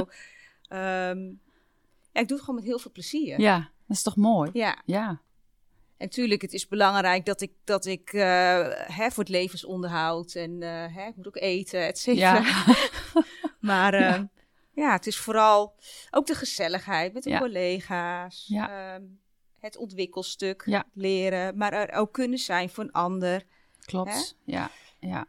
Um, 0.69 1.41
ja, 2.11 2.21
ik 2.21 2.27
doe 2.27 2.37
het 2.37 2.39
gewoon 2.39 2.55
met 2.55 2.63
heel 2.63 2.79
veel 2.79 2.91
plezier. 2.91 3.39
Ja, 3.39 3.57
dat 3.87 3.97
is 3.97 4.03
toch 4.03 4.15
mooi? 4.15 4.49
Ja. 4.53 4.81
Ja, 4.85 5.21
En 5.97 6.09
tuurlijk, 6.09 6.41
het 6.41 6.53
is 6.53 6.67
belangrijk 6.67 7.25
dat 7.25 7.41
ik, 7.41 7.51
dat 7.63 7.85
ik 7.85 8.13
uh, 8.13 8.21
hè, 8.71 9.09
voor 9.11 9.23
het 9.23 9.29
levensonderhoud 9.29 10.33
en 10.35 10.51
uh, 10.51 10.95
hè, 10.95 11.07
ik 11.07 11.15
moet 11.15 11.27
ook 11.27 11.37
eten, 11.37 11.87
et 11.87 11.97
cetera. 11.99 12.33
ja. 12.35 12.65
Maar 13.59 13.93
uh, 13.93 14.21
Ja. 14.71 14.91
het 14.91 15.07
is 15.07 15.17
vooral 15.17 15.75
ook 16.11 16.25
de 16.25 16.35
gezelligheid 16.35 17.13
met 17.13 17.23
de 17.23 17.37
collega's. 17.37 18.45
Ja. 18.47 18.95
Um, 18.95 19.19
het 19.65 19.77
ontwikkelstuk, 19.77 20.63
Ja. 20.65 20.83
leren, 20.93 21.57
maar 21.57 21.73
er 21.73 21.91
ook 21.91 22.11
kunnen 22.13 22.39
zijn 22.39 22.69
voor 22.69 22.83
een 22.83 22.91
ander. 22.91 23.43
klopt. 23.85 24.37
Ja, 24.43 24.71
ja, 24.99 25.27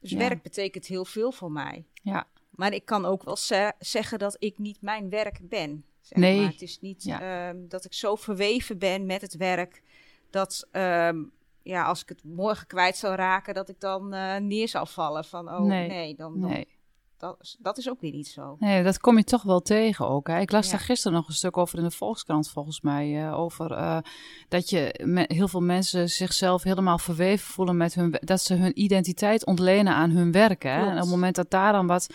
Dus 0.00 0.10
Ja. 0.10 0.16
werk 0.18 0.42
betekent 0.42 0.86
heel 0.86 1.04
veel 1.04 1.32
voor 1.32 1.52
mij. 1.52 1.84
ja. 2.02 2.26
Maar 2.50 2.72
ik 2.72 2.84
kan 2.84 3.04
ook 3.04 3.22
wel 3.24 3.36
ze- 3.36 3.72
zeggen 3.78 4.18
dat 4.18 4.36
ik 4.38 4.58
niet 4.58 4.82
mijn 4.82 5.08
werk 5.10 5.38
ben. 5.48 5.84
Zeg 6.00 6.18
Nee. 6.18 6.40
Maar. 6.40 6.50
Het 6.50 6.62
is 6.62 6.80
niet 6.80 7.02
Ja. 7.04 7.48
um, 7.48 7.68
dat 7.68 7.84
ik 7.84 7.92
zo 7.94 8.14
verweven 8.16 8.78
ben 8.78 9.06
met 9.06 9.20
het 9.20 9.36
werk 9.36 9.82
dat 10.30 10.68
um, 10.72 11.32
ja, 11.62 11.84
als 11.84 12.02
ik 12.02 12.08
het 12.08 12.24
morgen 12.24 12.66
kwijt 12.66 12.96
zou 12.96 13.14
raken, 13.14 13.54
dat 13.54 13.68
ik 13.68 13.80
dan 13.80 14.14
uh, 14.14 14.36
neer 14.36 14.68
zou 14.68 14.88
vallen 14.88 15.24
van 15.24 15.48
oh 15.48 15.60
nee, 15.60 15.88
Nee. 15.88 16.14
dan, 16.16 16.40
dan 16.40 16.50
Nee. 16.50 16.68
Dat, 17.20 17.36
is- 17.40 17.56
dat 17.58 17.78
is 17.78 17.88
ook 17.90 18.00
weer 18.00 18.12
niet 18.12 18.28
zo. 18.28 18.56
Nee, 18.58 18.82
dat 18.82 18.98
kom 18.98 19.16
je 19.16 19.24
toch 19.24 19.42
wel 19.42 19.60
tegen 19.60 20.08
ook. 20.08 20.26
Hè? 20.28 20.38
Ik 20.40 20.50
las 20.52 20.64
Ja. 20.64 20.70
daar 20.70 20.80
gisteren 20.80 21.16
nog 21.16 21.28
een 21.28 21.34
stuk 21.34 21.56
over 21.56 21.78
in 21.78 21.84
de 21.84 21.90
Volkskrant, 21.90 22.50
volgens 22.50 22.80
mij. 22.80 23.26
eh, 23.26 23.38
over 23.38 23.72
eh, 23.72 23.98
dat 24.48 24.70
je 24.70 25.00
me- 25.04 25.24
heel 25.28 25.48
veel 25.48 25.60
mensen 25.60 26.08
zichzelf 26.08 26.62
helemaal 26.62 26.98
verweven 26.98 27.46
voelen 27.46 27.76
met 27.76 27.94
hun. 27.94 28.16
dat 28.20 28.40
ze 28.40 28.54
hun 28.54 28.80
identiteit 28.80 29.46
ontlenen 29.46 29.94
aan 29.94 30.10
hun 30.10 30.32
werk. 30.32 30.62
Hè? 30.62 30.84
En 30.86 30.92
op 30.92 31.00
het 31.00 31.08
moment 31.08 31.34
dat 31.36 31.50
daar 31.50 31.72
dan 31.72 31.86
wat 31.86 32.06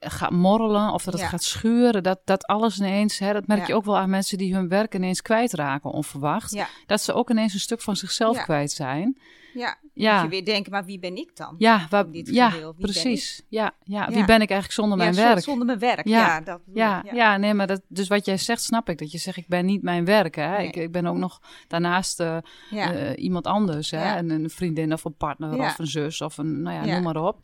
gaat 0.00 0.30
morrelen 0.30 0.92
of 0.92 1.04
dat 1.04 1.12
het 1.12 1.22
Ja. 1.22 1.28
gaat 1.28 1.42
schuren, 1.42 2.02
dat, 2.02 2.20
dat 2.24 2.46
alles 2.46 2.78
ineens. 2.78 3.18
Hè, 3.18 3.32
dat 3.32 3.46
merk 3.46 3.60
Ja. 3.60 3.66
je 3.66 3.74
ook 3.74 3.84
wel 3.84 3.98
aan 3.98 4.10
mensen 4.10 4.38
die 4.38 4.54
hun 4.54 4.68
werk 4.68 4.94
ineens 4.94 5.22
kwijtraken, 5.22 5.90
onverwacht. 5.90 6.52
Ja, 6.52 6.66
Dat 6.86 7.00
ze 7.00 7.12
ook 7.12 7.30
ineens 7.30 7.54
een 7.54 7.60
stuk 7.60 7.80
van 7.80 7.96
zichzelf 7.96 8.42
kwijt 8.42 8.72
zijn. 8.72 9.18
ja. 9.54 9.76
Ja. 9.94 10.22
Je 10.22 10.28
weer 10.28 10.44
denken, 10.44 10.72
maar 10.72 10.84
wie 10.84 10.98
ben 10.98 11.16
ik 11.16 11.36
dan? 11.36 11.54
Ja, 11.58 11.86
waar, 11.90 12.10
dit 12.10 12.28
ja 12.28 12.50
geheel, 12.50 12.72
wie 12.76 12.80
ben 12.84 12.90
precies. 12.92 13.42
Ja, 13.48 13.72
ja, 13.84 14.06
wie 14.08 14.24
ben 14.24 14.40
ik 14.40 14.50
eigenlijk 14.50 14.72
zonder 14.72 14.98
mijn 14.98 15.14
werk? 15.14 15.38
Zonder 15.40 15.66
mijn 15.66 15.78
werk, 15.78 16.06
Ja. 16.08 16.18
ja. 16.26 16.40
dat, 16.40 16.60
Ja, 16.74 17.04
ja. 17.12 17.36
nee, 17.36 17.54
maar 17.54 17.66
dat, 17.66 17.80
dus 17.88 18.08
wat 18.08 18.24
jij 18.24 18.36
zegt, 18.36 18.62
snap 18.62 18.88
ik. 18.88 18.98
Dat 18.98 19.12
je 19.12 19.18
zegt, 19.18 19.36
ik 19.36 19.48
ben 19.48 19.66
niet 19.66 19.82
mijn 19.82 20.04
werk. 20.04 20.34
Hè? 20.34 20.56
Nee. 20.56 20.66
Ik, 20.66 20.76
ik 20.76 20.92
ben 20.92 21.06
ook 21.06 21.16
nog 21.16 21.40
daarnaast 21.68 22.20
eh, 22.20 22.36
eh, 22.70 23.12
iemand 23.24 23.46
anders. 23.46 23.90
Hè? 23.90 24.18
Een, 24.18 24.30
een 24.30 24.50
vriendin 24.50 24.92
of 24.92 25.04
een 25.04 25.16
partner 25.16 25.58
of 25.58 25.78
een 25.78 25.86
zus 25.86 26.20
of 26.20 26.38
een, 26.38 26.62
nou 26.62 26.86
Ja. 26.86 26.94
noem 26.94 27.02
maar 27.02 27.22
op. 27.22 27.40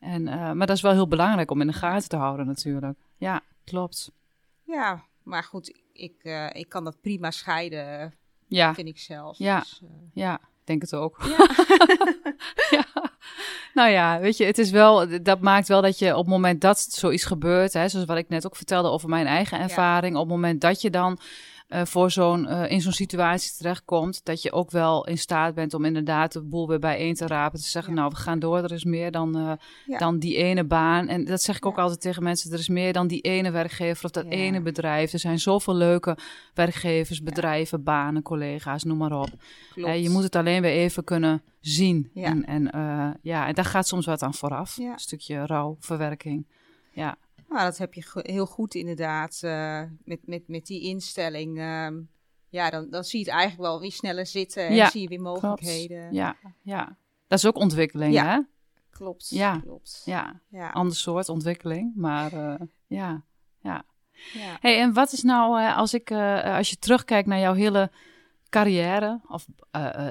En, 0.00 0.28
eh, 0.28 0.52
maar 0.52 0.66
dat 0.66 0.76
is 0.76 0.82
wel 0.82 0.92
heel 0.92 1.08
belangrijk 1.08 1.50
om 1.50 1.60
in 1.60 1.66
de 1.66 1.72
gaten 1.72 2.08
te 2.08 2.16
houden 2.16 2.46
natuurlijk. 2.46 2.98
Ja, 3.16 3.42
klopt. 3.64 4.12
Ja, 4.62 5.04
maar 5.22 5.44
goed, 5.44 5.80
ik, 5.92 6.14
uh, 6.22 6.46
ik 6.52 6.68
kan 6.68 6.84
dat 6.84 7.00
prima 7.00 7.30
scheiden, 7.30 8.14
Ja, 8.46 8.74
vind 8.74 8.88
ik 8.88 8.98
zelf. 8.98 9.38
Ja. 9.38 9.58
Dus, 9.58 9.80
uh, 9.82 9.90
ja, 10.12 10.40
denk 10.64 10.82
het 10.82 10.94
ook. 10.94 11.16
Ja. 11.22 11.48
ja. 12.78 12.84
Nou 13.74 13.90
ja, 13.90 14.20
weet 14.20 14.36
je, 14.36 14.44
het 14.44 14.58
is 14.58 14.70
wel, 14.70 15.22
dat 15.22 15.40
maakt 15.40 15.68
wel 15.68 15.82
dat 15.82 15.98
je 15.98 16.12
op 16.12 16.24
het 16.24 16.34
moment 16.34 16.60
dat 16.60 16.80
zoiets 16.80 17.24
gebeurt, 17.24 17.72
hè, 17.72 17.88
zoals 17.88 18.06
wat 18.06 18.16
ik 18.16 18.28
net 18.28 18.46
ook 18.46 18.56
vertelde 18.56 18.88
over 18.88 19.08
mijn 19.08 19.26
eigen 19.26 19.60
ervaring, 19.60 20.14
op 20.14 20.20
het 20.20 20.30
moment 20.30 20.60
dat 20.60 20.80
je 20.80 20.90
dan 20.90 21.18
uh, 21.68 21.84
voor 21.84 22.10
zo'n, 22.10 22.44
uh, 22.44 22.70
in 22.70 22.80
zo'n 22.80 22.92
situatie 22.92 23.52
terechtkomt, 23.56 24.24
dat 24.24 24.42
je 24.42 24.52
ook 24.52 24.70
wel 24.70 25.06
in 25.06 25.18
staat 25.18 25.54
bent 25.54 25.74
om 25.74 25.84
inderdaad 25.84 26.32
de 26.32 26.42
boel 26.42 26.68
weer 26.68 26.78
bijeen 26.78 27.14
te 27.14 27.26
rapen. 27.26 27.58
Te 27.60 27.68
zeggen, 27.68 27.94
Ja. 27.94 27.98
nou, 28.00 28.10
we 28.14 28.20
gaan 28.20 28.38
door, 28.38 28.58
er 28.58 28.72
is 28.72 28.84
meer 28.84 29.10
dan, 29.10 29.36
uh, 29.38 29.52
Ja. 29.86 29.98
dan 29.98 30.18
die 30.18 30.36
ene 30.36 30.64
baan. 30.64 31.08
En 31.08 31.24
dat 31.24 31.42
zeg 31.42 31.56
ik 31.56 31.66
ook 31.66 31.78
altijd 31.78 32.00
tegen 32.00 32.22
mensen, 32.22 32.52
er 32.52 32.58
is 32.58 32.68
meer 32.68 32.92
dan 32.92 33.06
die 33.06 33.20
ene 33.20 33.50
werkgever 33.50 34.04
of 34.04 34.10
dat 34.10 34.24
ene 34.24 34.60
bedrijf. 34.60 35.12
Er 35.12 35.18
zijn 35.18 35.38
zoveel 35.38 35.74
leuke 35.74 36.16
werkgevers, 36.54 37.22
bedrijven, 37.22 37.82
banen, 37.82 38.22
collega's, 38.22 38.82
noem 38.84 38.98
maar 38.98 39.20
op. 39.20 39.30
je 39.74 40.08
moet 40.10 40.22
het 40.22 40.36
alleen 40.36 40.62
weer 40.62 40.72
even 40.72 41.04
kunnen 41.04 41.42
zien. 41.60 42.10
Ja. 42.14 42.24
En, 42.24 42.44
en, 42.44 42.70
ja, 43.22 43.46
en 43.46 43.54
daar 43.54 43.64
gaat 43.64 43.86
soms 43.88 44.06
wat 44.06 44.22
aan 44.22 44.34
vooraf. 44.34 44.76
Ja. 44.76 44.92
Een 44.92 44.98
stukje 44.98 45.46
rouw, 45.46 45.76
verwerking. 45.80 46.46
Ja, 46.92 47.16
Nou, 47.48 47.62
dat 47.64 47.78
heb 47.78 47.94
je 47.94 48.02
go- 48.02 48.20
heel 48.22 48.46
goed 48.46 48.74
inderdaad, 48.74 49.40
uh, 49.44 49.82
met, 50.04 50.18
met, 50.24 50.48
met 50.48 50.66
die 50.66 50.80
instelling. 50.82 51.58
Um, 51.60 52.08
ja, 52.48 52.70
dan, 52.70 52.90
dan 52.90 53.04
zie 53.04 53.18
je 53.18 53.24
het 53.24 53.34
eigenlijk 53.34 53.68
wel 53.68 53.80
weer 53.80 53.92
sneller 53.92 54.26
zitten 54.26 54.66
en 54.66 54.74
Ja, 54.74 54.90
zie 54.90 55.02
je 55.02 55.08
weer 55.08 55.20
mogelijkheden. 55.20 56.12
ja, 56.12 56.36
ja. 56.62 56.96
Dat 57.26 57.38
is 57.38 57.46
ook 57.46 57.56
ontwikkeling, 57.56 58.12
Ja. 58.12 58.24
hè? 58.24 58.40
Klopt, 58.90 59.28
Ja. 59.28 59.58
klopt. 59.58 60.02
Ja, 60.04 60.40
Ja. 60.50 60.70
ander 60.70 60.96
soort 60.96 61.28
ontwikkeling. 61.28 61.92
Maar 61.96 62.32
uh, 62.32 62.54
ja, 62.86 63.24
ja. 63.60 63.84
Ja. 64.32 64.56
Hey, 64.60 64.80
en 64.80 64.92
wat 64.92 65.12
is 65.12 65.22
nou, 65.22 65.72
als, 65.74 65.94
ik, 65.94 66.10
als 66.44 66.70
je 66.70 66.76
terugkijkt 66.78 67.28
naar 67.28 67.38
jouw 67.38 67.54
hele 67.54 67.90
carrière 68.48 69.20
of 69.28 69.46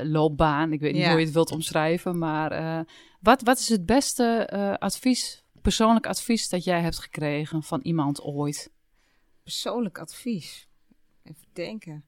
loopbaan, 0.04 0.72
ik 0.74 0.80
weet 0.80 0.94
niet 0.94 1.06
hoe 1.08 1.20
je 1.20 1.26
het 1.26 1.34
wilt 1.34 1.52
omschrijven, 1.52 2.18
maar 2.18 2.86
wat, 3.20 3.42
wat 3.42 3.58
is 3.60 3.70
het 3.70 3.86
beste 3.86 4.48
advies, 4.80 5.45
persoonlijk 5.66 6.08
advies 6.08 6.50
dat 6.50 6.64
jij 6.64 6.82
hebt 6.82 7.00
gekregen 7.00 7.64
van 7.64 7.80
iemand 7.82 8.22
ooit? 8.22 8.72
Persoonlijk 9.44 10.00
advies? 10.00 10.68
Even 11.24 11.48
denken. 11.54 12.06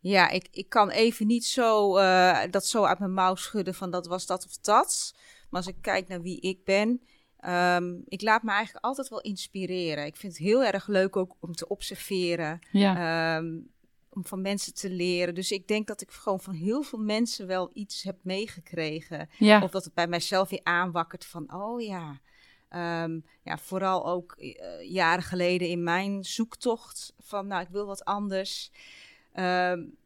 Ja, 0.00 0.28
ik, 0.28 0.48
ik 0.50 0.68
kan 0.68 0.90
even 0.90 1.26
niet 1.26 1.44
zo 1.44 1.98
uh, 1.98 2.42
dat 2.50 2.66
zo 2.66 2.84
uit 2.84 2.98
mijn 2.98 3.12
mouw 3.12 3.34
schudden 3.34 3.74
van 3.74 3.90
dat 3.90 4.06
was 4.06 4.26
dat 4.26 4.44
of 4.44 4.58
dat. 4.58 5.14
Maar 5.50 5.60
als 5.60 5.74
ik 5.74 5.82
kijk 5.82 6.08
naar 6.08 6.22
wie 6.22 6.40
ik 6.40 6.64
ben, 6.64 7.02
um, 7.46 8.02
ik 8.04 8.22
laat 8.22 8.42
me 8.42 8.50
eigenlijk 8.50 8.84
altijd 8.84 9.08
wel 9.08 9.20
inspireren. 9.20 10.06
Ik 10.06 10.16
vind 10.16 10.32
het 10.32 10.42
heel 10.42 10.64
erg 10.64 10.86
leuk 10.86 11.16
ook 11.16 11.36
om 11.40 11.52
te 11.52 11.68
observeren. 11.68 12.58
Ja. 12.70 13.36
Um, 13.36 13.70
om 14.18 14.26
van 14.26 14.40
mensen 14.42 14.74
te 14.74 14.90
leren. 14.90 15.34
Dus 15.34 15.50
ik 15.50 15.68
denk 15.68 15.86
dat 15.86 16.00
ik 16.00 16.10
gewoon 16.10 16.40
van 16.40 16.54
heel 16.54 16.82
veel 16.82 16.98
mensen 16.98 17.46
wel 17.46 17.70
iets 17.72 18.02
heb 18.02 18.16
meegekregen. 18.22 19.28
Ja. 19.38 19.62
Of 19.62 19.70
dat 19.70 19.84
het 19.84 19.94
bij 19.94 20.06
mijzelf 20.06 20.48
weer 20.48 20.60
aanwakkert 20.62 21.24
van, 21.24 21.54
oh 21.54 21.80
ja. 21.80 22.20
Um, 23.04 23.24
ja, 23.42 23.58
vooral 23.58 24.06
ook 24.06 24.34
uh, 24.38 24.54
jaren 24.90 25.22
geleden 25.22 25.68
in 25.68 25.82
mijn 25.82 26.24
zoektocht 26.24 27.14
van, 27.18 27.46
nou, 27.46 27.62
ik 27.62 27.68
wil 27.68 27.86
wat 27.86 28.04
anders. 28.04 28.70
Um, 29.34 29.96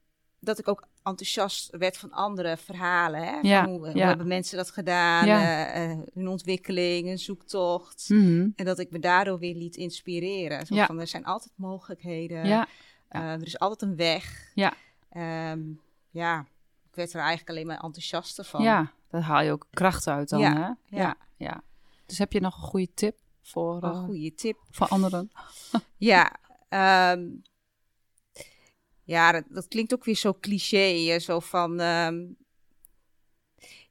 dat 0.41 0.59
ik 0.59 0.69
ook 0.69 0.89
enthousiast 1.03 1.77
werd 1.77 1.97
van 1.97 2.13
andere 2.13 2.57
verhalen. 2.57 3.23
Hè? 3.23 3.39
Ja, 3.41 3.67
hoe, 3.67 3.91
hoe, 3.91 4.01
hebben 4.01 4.27
mensen 4.27 4.57
dat 4.57 4.71
gedaan? 4.71 5.27
Ja. 5.27 5.77
Uh, 5.77 5.99
hun 6.15 6.29
ontwikkeling, 6.29 7.09
een 7.09 7.19
zoektocht. 7.19 8.09
Mm 8.09 8.21
-hmm. 8.21 8.53
En 8.57 8.65
dat 8.65 8.79
ik 8.79 8.91
me 8.91 8.99
daardoor 8.99 9.39
weer 9.39 9.55
liet 9.55 9.77
inspireren. 9.77 10.67
Zo 10.67 10.85
van, 10.85 11.01
er 11.01 11.07
zijn 11.07 11.25
altijd 11.25 11.53
mogelijkheden. 11.57 12.67
Ja. 13.13 13.21
Uh, 13.21 13.33
er 13.33 13.47
is 13.47 13.59
altijd 13.59 13.83
een 13.83 13.97
weg. 13.97 14.53
Ja. 14.55 14.73
Um, 15.51 15.81
ja, 16.11 16.47
ik 16.91 16.95
werd 16.95 17.13
er 17.13 17.21
eigenlijk 17.21 17.51
alleen 17.51 17.67
maar 17.67 17.81
enthousiaster 17.81 18.45
van. 18.45 18.63
Ja, 18.63 18.93
daar 19.09 19.23
haal 19.23 19.43
je 19.43 19.53
ook 19.53 19.67
kracht 19.71 20.07
uit 20.07 20.29
dan, 20.29 20.41
ja. 20.41 20.55
hè? 20.55 20.97
Ja. 20.97 21.17
ja. 21.37 21.63
Dus 22.07 22.19
heb 22.19 22.33
je 22.33 22.41
nog 22.41 22.55
een 22.57 22.69
goede 22.69 22.95
tip 22.95 23.19
voor, 23.43 23.83
een 23.83 23.93
uh, 23.93 24.05
goede 24.05 24.35
tip. 24.35 24.59
voor 24.71 24.87
anderen? 24.87 25.31
ja, 25.97 26.37
um, 27.13 27.43
ja, 29.03 29.33
dat, 29.33 29.45
dat, 29.49 29.69
klinkt 29.69 29.95
ook 29.95 30.05
weer 30.05 30.17
zo 30.17 30.35
cliché. 30.41 31.19
Zo 31.19 31.41
van, 31.41 31.81
um, 31.81 32.37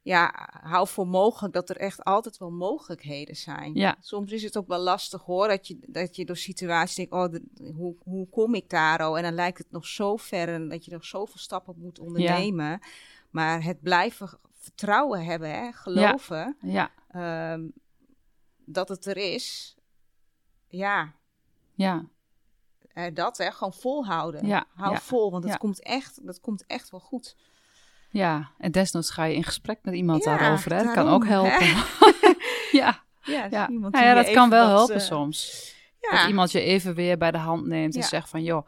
ja, 0.01 0.49
hou 0.63 0.87
voor 0.87 1.07
mogelijk 1.07 1.53
dat 1.53 1.69
er 1.69 1.77
echt 1.77 2.03
altijd 2.03 2.37
wel 2.37 2.51
mogelijkheden 2.51 3.35
zijn. 3.35 3.73
Ja. 3.73 3.95
Soms 3.99 4.31
is 4.31 4.43
het 4.43 4.57
ook 4.57 4.67
wel 4.67 4.79
lastig 4.79 5.21
hoor, 5.21 5.47
dat 5.47 5.67
je, 5.67 5.79
dat 5.87 6.15
je 6.15 6.25
door 6.25 6.37
situaties 6.37 6.95
denkt, 6.95 7.11
oh, 7.11 7.33
hoe, 7.75 7.95
hoe 8.03 8.29
kom 8.29 8.55
ik 8.55 8.69
daar 8.69 8.99
al? 8.99 9.17
En 9.17 9.23
dan 9.23 9.33
lijkt 9.33 9.57
het 9.57 9.71
nog 9.71 9.85
zo 9.85 10.15
ver 10.17 10.47
en 10.49 10.69
dat 10.69 10.85
je 10.85 10.91
nog 10.91 11.05
zoveel 11.05 11.39
stappen 11.39 11.75
moet 11.77 11.99
ondernemen. 11.99 12.69
Ja. 12.69 12.79
Maar 13.29 13.63
het 13.63 13.81
blijven 13.81 14.39
vertrouwen 14.53 15.25
hebben, 15.25 15.49
hè, 15.49 15.71
geloven, 15.71 16.57
ja. 16.61 16.91
ja. 17.11 17.53
Um, 17.53 17.73
dat 18.65 18.89
het 18.89 19.05
er 19.05 19.17
is. 19.17 19.75
Ja. 20.67 21.13
Ja 21.75 22.05
uh, 22.93 23.05
dat, 23.13 23.37
hè, 23.37 23.51
gewoon 23.51 23.73
volhouden. 23.73 24.45
Ja, 24.45 24.65
Hou 24.73 24.97
vol, 24.97 25.31
want 25.31 25.43
het 25.43 25.57
komt 25.57 25.81
echt, 25.81 26.25
dat 26.25 26.39
komt 26.39 26.65
echt 26.65 26.89
wel 26.89 26.99
goed. 26.99 27.35
Ja, 28.11 28.51
en 28.57 28.71
desnoods 28.71 29.09
ga 29.09 29.23
je 29.23 29.35
in 29.35 29.43
gesprek 29.43 29.79
met 29.81 29.93
iemand 29.93 30.23
daarover. 30.23 30.75
Hè? 30.75 30.83
Dat 30.83 30.93
kan 30.93 31.07
ook 31.07 31.25
helpen. 31.25 31.67
ja, 32.81 33.03
ja, 33.21 33.47
ja. 33.49 33.67
Nou 33.69 34.05
ja 34.05 34.13
dat 34.13 34.31
kan 34.31 34.49
wel 34.49 34.67
helpen 34.67 34.95
uh, 34.95 35.01
soms. 35.01 35.69
Dat 35.99 36.27
iemand 36.27 36.51
je 36.51 36.61
even 36.61 36.95
weer 36.95 37.17
bij 37.17 37.31
de 37.31 37.37
hand 37.37 37.65
neemt 37.65 37.95
en 37.95 38.03
zegt 38.03 38.29
van... 38.29 38.43
joh, 38.43 38.67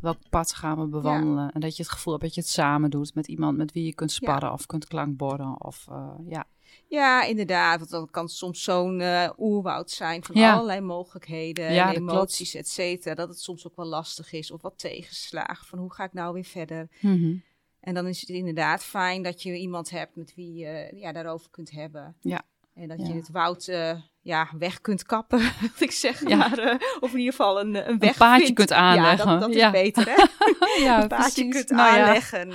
welk 0.00 0.18
pad 0.30 0.54
gaan 0.54 0.80
we 0.80 0.86
bewandelen? 0.86 1.50
En 1.52 1.60
dat 1.60 1.76
je 1.76 1.82
het 1.82 1.92
gevoel 1.92 2.12
hebt 2.12 2.24
dat 2.24 2.34
je 2.34 2.40
het 2.40 2.50
samen 2.50 2.90
doet 2.90 3.14
met 3.14 3.26
iemand... 3.26 3.56
met 3.56 3.72
wie 3.72 3.84
je 3.84 3.94
kunt 3.94 4.12
sparren 4.12 4.52
of 4.52 4.66
kunt 4.66 4.86
klankborden. 4.86 5.64
Of, 5.64 5.86
uh, 5.90 6.10
ja. 6.28 6.44
Ja, 6.88 7.22
inderdaad. 7.22 7.78
Want 7.78 7.90
dat 7.90 8.10
kan 8.10 8.28
soms 8.28 8.62
zo'n 8.62 9.00
uh, 9.00 9.30
oerwoud 9.38 9.90
zijn 9.90 10.24
van 10.24 10.36
allerlei 10.36 10.80
mogelijkheden 10.80 11.66
en 11.66 11.88
emoties, 11.88 12.54
et 12.54 12.68
cetera. 12.68 13.14
Dat 13.14 13.28
het 13.28 13.40
soms 13.40 13.66
ook 13.66 13.76
wel 13.76 13.86
lastig 13.86 14.32
is 14.32 14.50
of 14.50 14.62
wat 14.62 14.78
tegenslagen 14.78 15.66
van 15.66 15.78
hoe 15.78 15.92
ga 15.92 16.04
ik 16.04 16.12
nou 16.12 16.32
weer 16.32 16.44
verder. 16.44 16.88
Mm 17.00 17.42
En 17.86 17.94
dan 17.94 18.06
is 18.06 18.20
het 18.20 18.28
inderdaad 18.28 18.84
fijn 18.84 19.22
dat 19.22 19.42
je 19.42 19.56
iemand 19.56 19.90
hebt 19.90 20.16
met 20.16 20.34
wie 20.34 20.54
je 20.54 20.90
ja, 20.94 21.12
daarover 21.12 21.50
kunt 21.50 21.70
hebben. 21.70 22.16
Ja. 22.20 22.42
En 22.74 22.88
dat 22.88 23.06
je 23.06 23.12
het 23.12 23.28
woud 23.30 23.66
uh, 23.66 23.92
ja, 24.20 24.48
weg 24.58 24.80
kunt 24.80 25.02
kappen, 25.02 25.38
wat 25.60 25.80
ik 25.80 25.90
zeg. 25.90 26.28
Ja. 26.28 26.36
Maar, 26.36 26.58
uh, 26.58 26.74
of 27.00 27.12
in 27.12 27.18
ieder 27.18 27.34
geval 27.34 27.60
een, 27.60 27.88
een 27.88 27.98
weg 27.98 28.10
Een 28.10 28.16
paadje 28.16 28.52
kunt 28.52 28.72
aanleggen. 28.72 29.30
Ja, 29.32 29.38
dat, 29.38 29.52
dat 29.52 29.62
is 29.62 29.70
beter, 29.70 30.04
hè? 30.06 30.24
ja, 30.84 31.02
een 31.02 31.08
paadje 31.08 31.48
kunt 31.48 31.70
nou, 31.70 31.98
aanleggen. 31.98 32.52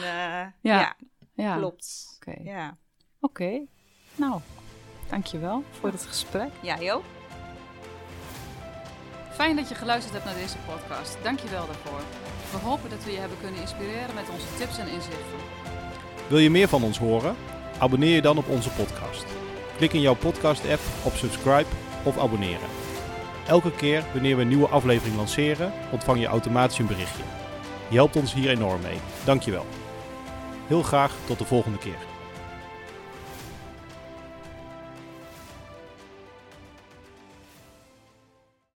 ja. 0.62 0.96
ja. 1.34 1.58
klopt. 1.58 2.16
Oké. 2.16 2.42
Ja. 2.44 2.78
Oké. 3.20 3.66
Nou, 4.16 4.42
dankjewel 5.10 5.64
voor 5.80 5.92
het 5.92 6.06
gesprek. 6.06 6.52
Ja, 6.62 6.82
joh. 6.82 7.04
Fijn 9.32 9.56
dat 9.56 9.70
je 9.70 9.76
geluisterd 9.76 10.14
hebt 10.14 10.26
naar 10.26 10.36
deze 10.36 10.58
podcast. 10.68 11.18
Dankjewel 11.24 11.66
daarvoor. 11.66 12.31
We 12.52 12.58
hopen 12.58 12.90
dat 12.90 13.04
we 13.04 13.12
je 13.12 13.18
hebben 13.18 13.38
kunnen 13.42 13.62
inspireren 13.62 14.16
met 14.16 14.30
onze 14.34 14.48
tips 14.58 14.78
en 14.78 14.88
inzichten. 14.88 15.40
Wil 16.28 16.38
je 16.38 16.50
meer 16.50 16.68
van 16.68 16.84
ons 16.84 17.00
horen? 17.00 17.36
Abonneer 17.80 18.16
je 18.16 18.22
dan 18.22 18.38
op 18.38 18.48
onze 18.48 18.70
podcast. 18.70 19.26
Klik 19.78 19.94
in 19.94 20.02
jouw 20.02 20.16
podcast-app 20.16 20.82
op 21.04 21.14
subscribe 21.14 21.70
of 22.04 22.18
abonneren. 22.18 22.70
Elke 23.48 23.72
keer 23.72 24.04
wanneer 24.14 24.36
we 24.36 24.42
een 24.42 24.48
nieuwe 24.48 24.68
aflevering 24.68 25.16
lanceren, 25.16 25.74
ontvang 25.92 26.20
je 26.20 26.26
automatisch 26.26 26.78
een 26.78 26.88
berichtje. 26.88 27.24
Je 27.88 27.96
helpt 27.96 28.16
ons 28.16 28.34
hier 28.34 28.50
enorm 28.50 28.82
mee. 28.82 28.98
Dankjewel. 29.26 29.66
Heel 30.68 30.84
graag 30.84 31.16
tot 31.26 31.38
de 31.38 31.46
volgende 31.46 31.78
keer. 31.78 32.11